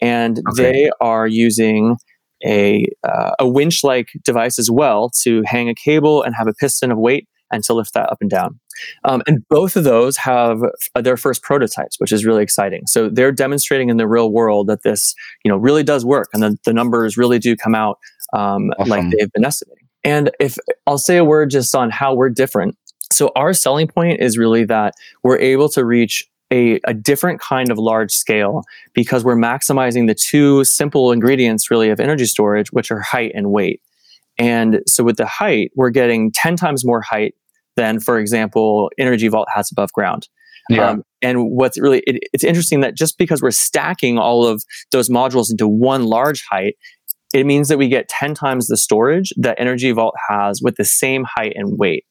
and 0.00 0.40
Okay. 0.50 0.62
they 0.62 0.90
are 1.00 1.26
using 1.26 1.96
a 2.44 2.84
uh, 3.02 3.30
a 3.38 3.48
winch 3.48 3.82
like 3.82 4.08
device 4.24 4.58
as 4.58 4.70
well 4.70 5.10
to 5.22 5.42
hang 5.46 5.68
a 5.68 5.74
cable 5.74 6.22
and 6.22 6.34
have 6.36 6.46
a 6.48 6.54
piston 6.54 6.92
of 6.92 6.98
weight 6.98 7.26
and 7.52 7.64
to 7.64 7.72
lift 7.74 7.94
that 7.94 8.10
up 8.10 8.18
and 8.20 8.30
down. 8.30 8.60
Um, 9.04 9.22
and 9.26 9.46
both 9.48 9.76
of 9.76 9.84
those 9.84 10.16
have 10.16 10.60
their 10.94 11.16
first 11.16 11.42
prototypes, 11.42 11.96
which 11.98 12.12
is 12.12 12.24
really 12.24 12.42
exciting. 12.42 12.86
So 12.86 13.08
they're 13.08 13.32
demonstrating 13.32 13.88
in 13.88 13.96
the 13.96 14.08
real 14.08 14.30
world 14.30 14.66
that 14.68 14.82
this, 14.82 15.14
you 15.44 15.50
know, 15.50 15.56
really 15.56 15.82
does 15.82 16.04
work, 16.04 16.28
and 16.32 16.42
the, 16.42 16.56
the 16.64 16.72
numbers 16.72 17.16
really 17.16 17.38
do 17.38 17.56
come 17.56 17.74
out 17.74 17.98
um, 18.32 18.70
like 18.86 19.04
they've 19.10 19.32
been 19.32 19.44
estimating. 19.44 19.86
And 20.04 20.30
if 20.38 20.56
I'll 20.86 20.98
say 20.98 21.16
a 21.16 21.24
word 21.24 21.50
just 21.50 21.74
on 21.74 21.90
how 21.90 22.14
we're 22.14 22.30
different. 22.30 22.76
So 23.12 23.32
our 23.34 23.52
selling 23.52 23.88
point 23.88 24.20
is 24.20 24.38
really 24.38 24.64
that 24.64 24.94
we're 25.22 25.38
able 25.38 25.68
to 25.70 25.84
reach 25.84 26.28
a, 26.50 26.80
a 26.84 26.94
different 26.94 27.40
kind 27.40 27.70
of 27.70 27.78
large 27.78 28.12
scale 28.12 28.62
because 28.94 29.24
we're 29.24 29.36
maximizing 29.36 30.06
the 30.06 30.14
two 30.14 30.64
simple 30.64 31.12
ingredients 31.12 31.70
really 31.70 31.90
of 31.90 32.00
energy 32.00 32.26
storage, 32.26 32.72
which 32.72 32.90
are 32.90 33.00
height 33.00 33.32
and 33.34 33.50
weight. 33.50 33.82
And 34.38 34.80
so 34.86 35.02
with 35.02 35.16
the 35.16 35.26
height, 35.26 35.72
we're 35.74 35.90
getting 35.90 36.30
10 36.32 36.56
times 36.56 36.84
more 36.84 37.02
height 37.02 37.34
than, 37.78 38.00
for 38.00 38.18
example, 38.18 38.90
Energy 38.98 39.28
Vault 39.28 39.48
has 39.54 39.70
above 39.70 39.92
ground. 39.92 40.28
Yeah. 40.68 40.90
Um, 40.90 41.04
and 41.22 41.50
what's 41.50 41.80
really, 41.80 42.02
it, 42.06 42.18
it's 42.34 42.44
interesting 42.44 42.80
that 42.80 42.94
just 42.96 43.16
because 43.16 43.40
we're 43.40 43.52
stacking 43.52 44.18
all 44.18 44.44
of 44.44 44.62
those 44.90 45.08
modules 45.08 45.50
into 45.50 45.66
one 45.66 46.04
large 46.04 46.44
height, 46.50 46.74
it 47.32 47.46
means 47.46 47.68
that 47.68 47.78
we 47.78 47.88
get 47.88 48.08
10 48.08 48.34
times 48.34 48.66
the 48.66 48.76
storage 48.76 49.32
that 49.36 49.58
Energy 49.58 49.92
Vault 49.92 50.14
has 50.28 50.60
with 50.62 50.74
the 50.76 50.84
same 50.84 51.24
height 51.24 51.52
and 51.54 51.78
weight. 51.78 52.04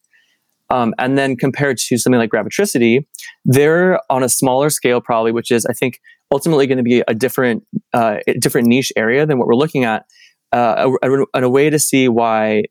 Um, 0.70 0.94
and 0.98 1.18
then 1.18 1.36
compared 1.36 1.78
to 1.78 1.98
something 1.98 2.20
like 2.20 2.30
Gravitricity, 2.30 3.06
they're 3.46 4.00
on 4.10 4.24
a 4.24 4.30
smaller 4.30 4.70
scale, 4.70 5.02
probably, 5.02 5.32
which 5.32 5.52
is, 5.52 5.66
I 5.66 5.74
think, 5.74 6.00
ultimately 6.32 6.66
going 6.66 6.78
to 6.78 6.84
be 6.84 7.04
a 7.08 7.14
different, 7.14 7.64
uh, 7.94 8.18
different 8.40 8.68
niche 8.68 8.92
area 8.96 9.26
than 9.26 9.38
what 9.38 9.48
we're 9.48 9.56
looking 9.56 9.84
at, 9.84 10.06
uh, 10.54 10.90
a, 11.04 11.10
a, 11.10 11.26
and 11.34 11.46
a 11.46 11.50
way 11.50 11.70
to 11.70 11.80
see 11.80 12.08
why 12.08 12.64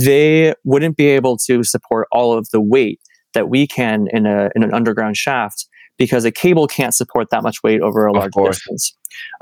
they 0.00 0.54
wouldn't 0.64 0.96
be 0.96 1.06
able 1.06 1.36
to 1.46 1.62
support 1.62 2.08
all 2.12 2.36
of 2.36 2.48
the 2.50 2.60
weight 2.60 3.00
that 3.34 3.48
we 3.48 3.66
can 3.66 4.06
in 4.12 4.26
a 4.26 4.50
in 4.54 4.62
an 4.62 4.72
underground 4.72 5.16
shaft 5.16 5.66
because 5.98 6.24
a 6.24 6.30
cable 6.30 6.66
can't 6.66 6.94
support 6.94 7.28
that 7.30 7.42
much 7.42 7.62
weight 7.62 7.80
over 7.80 8.06
a 8.06 8.12
large 8.12 8.32
distance. 8.34 8.94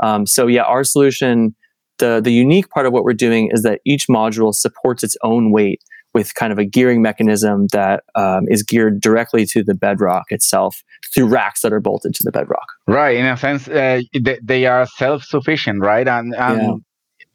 Um, 0.03 0.27
so 0.27 0.47
yeah, 0.47 0.63
our 0.63 0.85
solution, 0.85 1.55
the 1.99 2.21
the 2.23 2.33
unique 2.33 2.69
part 2.71 2.87
of 2.87 2.93
what 2.93 3.05
we're 3.05 3.13
doing 3.13 3.51
is 3.53 3.63
that 3.63 3.81
each 3.85 4.07
module 4.09 4.55
supports 4.55 5.03
its 5.03 5.17
own 5.23 5.51
weight 5.53 5.81
with 6.13 6.33
kind 6.37 6.53
of 6.53 6.59
a 6.61 6.65
gearing 6.65 7.03
mechanism 7.03 7.67
that 7.73 8.05
um, 8.15 8.45
is 8.49 8.63
geared 8.63 9.01
directly 9.01 9.45
to 9.47 9.65
the 9.65 9.75
bedrock 9.75 10.27
itself 10.31 10.83
through 11.13 11.27
racks 11.27 11.63
that 11.63 11.73
are 11.73 11.81
bolted 11.81 12.15
to 12.15 12.23
the 12.23 12.31
bedrock. 12.31 12.67
Right. 12.87 13.17
In 13.17 13.27
a 13.27 13.37
sense, 13.37 13.67
uh, 13.67 14.01
they, 14.13 14.39
they 14.41 14.67
are 14.67 14.87
self-sufficient, 14.87 15.81
right? 15.81 16.07
And, 16.07 16.33
and 16.37 16.61
Yeah. 16.61 16.75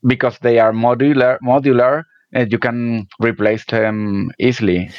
because 0.08 0.40
they 0.40 0.60
are 0.60 0.72
modular, 0.72 1.40
modular, 1.44 2.04
uh, 2.36 2.46
you 2.50 2.58
can 2.60 3.08
replace 3.20 3.66
them 3.66 4.32
easily. 4.40 4.90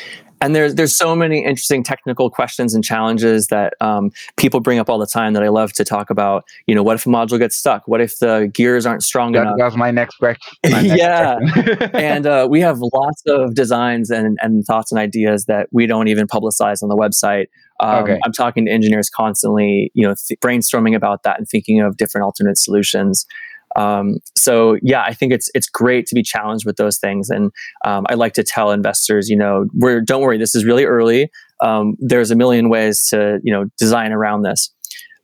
and 0.43 0.55
there's 0.57 0.75
there's 0.75 0.97
so 0.97 1.14
many 1.14 1.45
interesting 1.45 1.83
technical 1.83 2.31
questions 2.31 2.75
and 2.75 2.83
challenges 2.83 3.49
that 3.49 3.75
um, 3.83 4.11
people 4.38 4.59
bring 4.61 4.79
up 4.79 4.88
all 4.88 4.99
the 4.99 5.07
time 5.07 5.35
that 5.35 5.43
I 5.43 5.49
love 5.49 5.73
to 5.75 5.85
talk 5.85 6.09
about. 6.09 6.45
You 6.66 6.75
know, 6.75 6.83
what 6.83 6.95
if 6.95 7.05
a 7.05 7.11
module 7.11 7.38
gets 7.38 7.57
stuck? 7.57 7.83
What 7.87 8.01
if 8.01 8.19
the 8.21 8.51
gears 8.55 8.87
aren't 8.87 9.03
strong 9.03 9.33
That 9.33 9.43
enough? 9.43 9.57
was 9.59 9.77
my 9.77 9.90
next 9.90 10.16
question. 10.16 10.53
my 10.71 10.81
next 10.83 10.99
Yeah. 10.99 11.37
question. 11.53 11.90
and 11.95 12.27
uh, 12.27 12.49
we 12.51 12.61
have 12.62 12.79
lots 12.95 13.23
of 13.27 13.55
designs 13.55 14.11
and, 14.11 14.38
and 14.40 14.64
thoughts 14.64 14.90
and 14.90 14.99
ideas 14.99 15.45
that 15.45 15.69
we 15.73 15.87
don't 15.87 16.09
even 16.09 16.27
publicize 16.27 16.83
on 16.83 16.88
the 16.88 16.97
website. 16.97 17.47
Um, 17.81 18.05
Okay. 18.05 18.19
I'm 18.25 18.33
talking 18.33 18.64
to 18.66 18.71
engineers 18.73 19.11
constantly, 19.11 19.90
you 19.95 20.07
know, 20.07 20.14
th- 20.27 20.40
brainstorming 20.40 20.95
about 20.97 21.23
that 21.25 21.38
and 21.38 21.47
thinking 21.49 21.81
of 21.81 21.97
different 21.99 22.25
alternate 22.25 22.57
solutions. 22.59 23.27
Um, 23.76 24.18
so 24.37 24.76
yeah, 24.83 25.02
I 25.02 25.14
think 25.14 25.33
it's 25.33 25.50
it's 25.54 25.68
great 25.68 26.06
to 26.06 26.14
be 26.14 26.22
challenged 26.22 26.66
with 26.66 26.76
those 26.76 26.98
things, 26.98 27.30
and 27.30 27.50
um, 27.85 28.06
I 28.09 28.14
like 28.14 28.33
to 28.35 28.42
tell 28.42 28.70
investors, 28.70 29.28
you 29.28 29.37
know, 29.37 29.66
we're 29.74 30.00
don't 30.00 30.22
worry, 30.22 30.38
this 30.38 30.54
is 30.54 30.64
really 30.64 30.85
early. 30.85 31.30
Um, 31.62 31.96
there's 31.98 32.30
a 32.30 32.37
million 32.37 32.68
ways 32.68 33.06
to 33.11 33.38
you 33.42 33.52
know 33.52 33.66
design 33.78 34.12
around 34.12 34.42
this. 34.42 34.70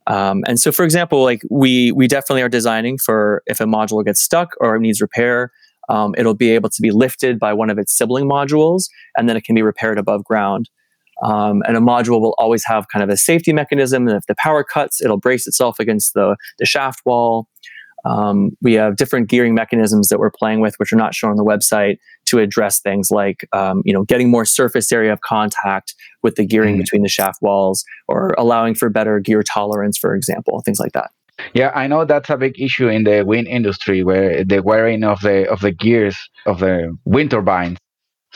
Um, 0.07 0.43
and 0.47 0.57
so, 0.59 0.71
for 0.71 0.85
example, 0.85 1.23
like 1.23 1.41
we 1.49 1.91
we 1.91 2.07
definitely 2.07 2.41
are 2.41 2.49
designing 2.49 2.97
for 2.97 3.43
if 3.45 3.59
a 3.59 3.65
module 3.65 4.03
gets 4.03 4.21
stuck 4.21 4.51
or 4.61 4.77
needs 4.79 5.01
repair, 5.01 5.51
um, 5.89 6.15
it'll 6.17 6.33
be 6.33 6.51
able 6.51 6.69
to 6.69 6.81
be 6.81 6.91
lifted 6.91 7.39
by 7.39 7.53
one 7.53 7.69
of 7.69 7.77
its 7.77 7.95
sibling 7.95 8.29
modules, 8.29 8.85
and 9.17 9.27
then 9.27 9.35
it 9.35 9.43
can 9.43 9.55
be 9.55 9.61
repaired 9.61 9.99
above 9.99 10.23
ground. 10.23 10.69
Um, 11.23 11.63
and 11.67 11.75
a 11.75 11.79
module 11.79 12.21
will 12.21 12.35
always 12.37 12.63
have 12.65 12.85
kind 12.93 13.03
of 13.03 13.09
a 13.09 13.17
safety 13.17 13.51
mechanism, 13.51 14.07
and 14.07 14.15
if 14.15 14.25
the 14.27 14.35
power 14.35 14.63
cuts, 14.63 15.01
it'll 15.01 15.17
brace 15.17 15.45
itself 15.47 15.79
against 15.79 16.13
the 16.13 16.37
the 16.59 16.65
shaft 16.65 17.01
wall. 17.05 17.47
Um, 18.07 18.51
we 18.61 18.73
have 18.75 18.95
different 18.95 19.27
gearing 19.29 19.53
mechanisms 19.53 20.07
that 20.09 20.19
we're 20.19 20.31
playing 20.31 20.61
with, 20.61 20.75
which 20.77 20.93
are 20.93 20.97
not 20.97 21.13
shown 21.13 21.31
on 21.31 21.37
the 21.37 21.43
website, 21.43 21.97
to 22.27 22.39
address 22.39 22.79
things 22.79 23.09
like 23.11 23.47
um, 23.53 23.81
you 23.85 23.93
know 23.93 24.03
getting 24.03 24.29
more 24.31 24.45
surface 24.45 24.91
area 24.91 25.11
of 25.13 25.21
contact 25.21 25.93
with 26.23 26.35
the 26.35 26.45
gearing 26.45 26.75
Mhm. 26.75 26.79
between 26.79 27.01
the 27.03 27.09
shaft 27.09 27.39
walls, 27.41 27.83
or 28.07 28.33
allowing 28.37 28.73
for 28.75 28.89
better 28.89 29.19
gear 29.19 29.43
tolerance, 29.43 29.97
for 29.97 30.15
example, 30.15 30.61
things 30.65 30.79
like 30.79 30.93
that. 30.93 31.09
Yeah, 31.53 31.71
I 31.75 31.85
know 31.87 32.03
that's 32.03 32.29
a 32.31 32.37
big 32.37 32.59
issue 32.59 32.87
in 32.87 33.03
the 33.03 33.23
wind 33.23 33.47
industry 33.47 34.03
where 34.03 34.43
the 34.43 34.61
wearing 34.63 35.03
of 35.03 35.21
the 35.21 35.47
of 35.51 35.59
the 35.61 35.71
gears 35.71 36.17
of 36.45 36.59
the 36.59 36.95
wind 37.05 37.31
turbines. 37.31 37.77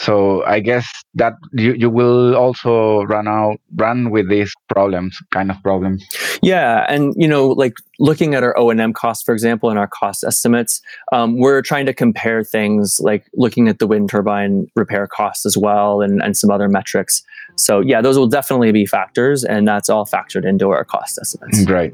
So 0.01 0.43
I 0.45 0.59
guess 0.59 0.87
that 1.13 1.33
you, 1.53 1.73
you 1.73 1.89
will 1.89 2.35
also 2.35 3.03
run 3.03 3.27
out 3.27 3.57
run 3.75 4.09
with 4.09 4.29
these 4.29 4.51
problems, 4.67 5.17
kind 5.29 5.51
of 5.51 5.61
problems. 5.61 6.03
Yeah, 6.41 6.85
and 6.89 7.13
you 7.15 7.27
know, 7.27 7.49
like 7.49 7.73
looking 7.99 8.33
at 8.33 8.43
our 8.43 8.57
O 8.57 8.71
and 8.71 8.81
M 8.81 8.93
costs, 8.93 9.23
for 9.23 9.31
example, 9.31 9.69
and 9.69 9.77
our 9.77 9.87
cost 9.87 10.23
estimates, 10.23 10.81
um, 11.11 11.37
we're 11.37 11.61
trying 11.61 11.85
to 11.85 11.93
compare 11.93 12.43
things 12.43 12.99
like 13.03 13.25
looking 13.35 13.67
at 13.67 13.77
the 13.77 13.85
wind 13.85 14.09
turbine 14.09 14.65
repair 14.75 15.05
costs 15.05 15.45
as 15.45 15.55
well, 15.55 16.01
and 16.01 16.21
and 16.23 16.35
some 16.35 16.49
other 16.49 16.67
metrics. 16.67 17.21
So 17.55 17.79
yeah, 17.79 18.01
those 18.01 18.17
will 18.17 18.27
definitely 18.27 18.71
be 18.71 18.87
factors, 18.87 19.43
and 19.43 19.67
that's 19.67 19.87
all 19.87 20.07
factored 20.07 20.45
into 20.45 20.69
our 20.71 20.83
cost 20.83 21.19
estimates. 21.21 21.63
Great. 21.63 21.93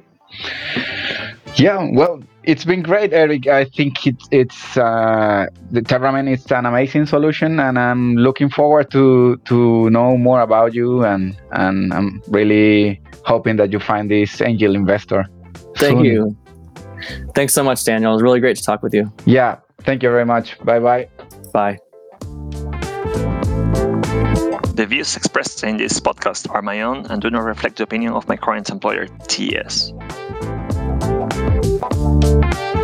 Yeah, 1.55 1.89
well, 1.91 2.21
it's 2.47 2.63
been 2.63 2.81
great, 2.81 3.11
Eric. 3.13 3.45
I 3.47 3.65
think 3.65 4.07
it's 4.07 4.25
it's 4.31 4.77
uh, 4.77 5.47
the 5.69 5.81
Terrament 5.81 6.29
is 6.29 6.49
an 6.49 6.65
amazing 6.65 7.05
solution, 7.05 7.59
and 7.59 7.77
I'm 7.77 8.15
looking 8.15 8.49
forward 8.49 8.89
to 8.91 9.37
to 9.45 9.89
know 9.89 10.17
more 10.17 10.41
about 10.41 10.73
you, 10.73 11.03
and 11.03 11.35
and 11.51 11.93
I'm 11.93 12.21
really 12.29 13.01
hoping 13.25 13.57
that 13.57 13.73
you 13.73 13.79
find 13.79 14.09
this 14.09 14.41
angel 14.41 14.75
investor. 14.75 15.25
Thank 15.75 15.97
soon. 15.97 16.05
you. 16.05 16.37
Thanks 17.35 17.53
so 17.53 17.63
much, 17.63 17.83
Daniel. 17.83 18.11
It 18.11 18.15
was 18.15 18.23
really 18.23 18.39
great 18.39 18.55
to 18.55 18.63
talk 18.63 18.81
with 18.81 18.93
you. 18.93 19.11
Yeah, 19.25 19.59
thank 19.81 20.01
you 20.01 20.09
very 20.09 20.25
much. 20.25 20.57
Bye 20.63 20.79
bye. 20.79 21.09
Bye. 21.51 21.77
The 24.77 24.85
views 24.87 25.17
expressed 25.17 25.63
in 25.63 25.77
this 25.77 25.99
podcast 25.99 26.49
are 26.53 26.61
my 26.61 26.81
own 26.81 27.07
and 27.07 27.21
do 27.21 27.29
not 27.29 27.43
reflect 27.43 27.77
the 27.77 27.83
opinion 27.83 28.13
of 28.13 28.27
my 28.27 28.37
current 28.37 28.69
employer, 28.69 29.07
TS. 29.27 29.91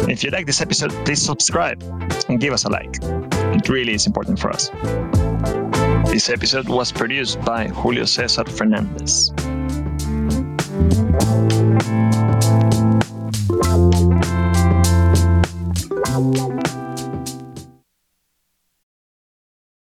If 0.09 0.23
you 0.23 0.29
like 0.31 0.45
this 0.45 0.61
episode, 0.61 0.91
please 1.05 1.21
subscribe 1.21 1.81
and 2.27 2.39
give 2.39 2.53
us 2.53 2.65
a 2.65 2.69
like. 2.69 2.97
It 3.01 3.69
really 3.69 3.93
is 3.93 4.05
important 4.05 4.39
for 4.39 4.49
us. 4.49 4.69
This 6.11 6.29
episode 6.29 6.67
was 6.67 6.91
produced 6.91 7.41
by 7.41 7.67
Julio 7.67 8.05
Cesar 8.05 8.45
Fernandez. 8.45 9.31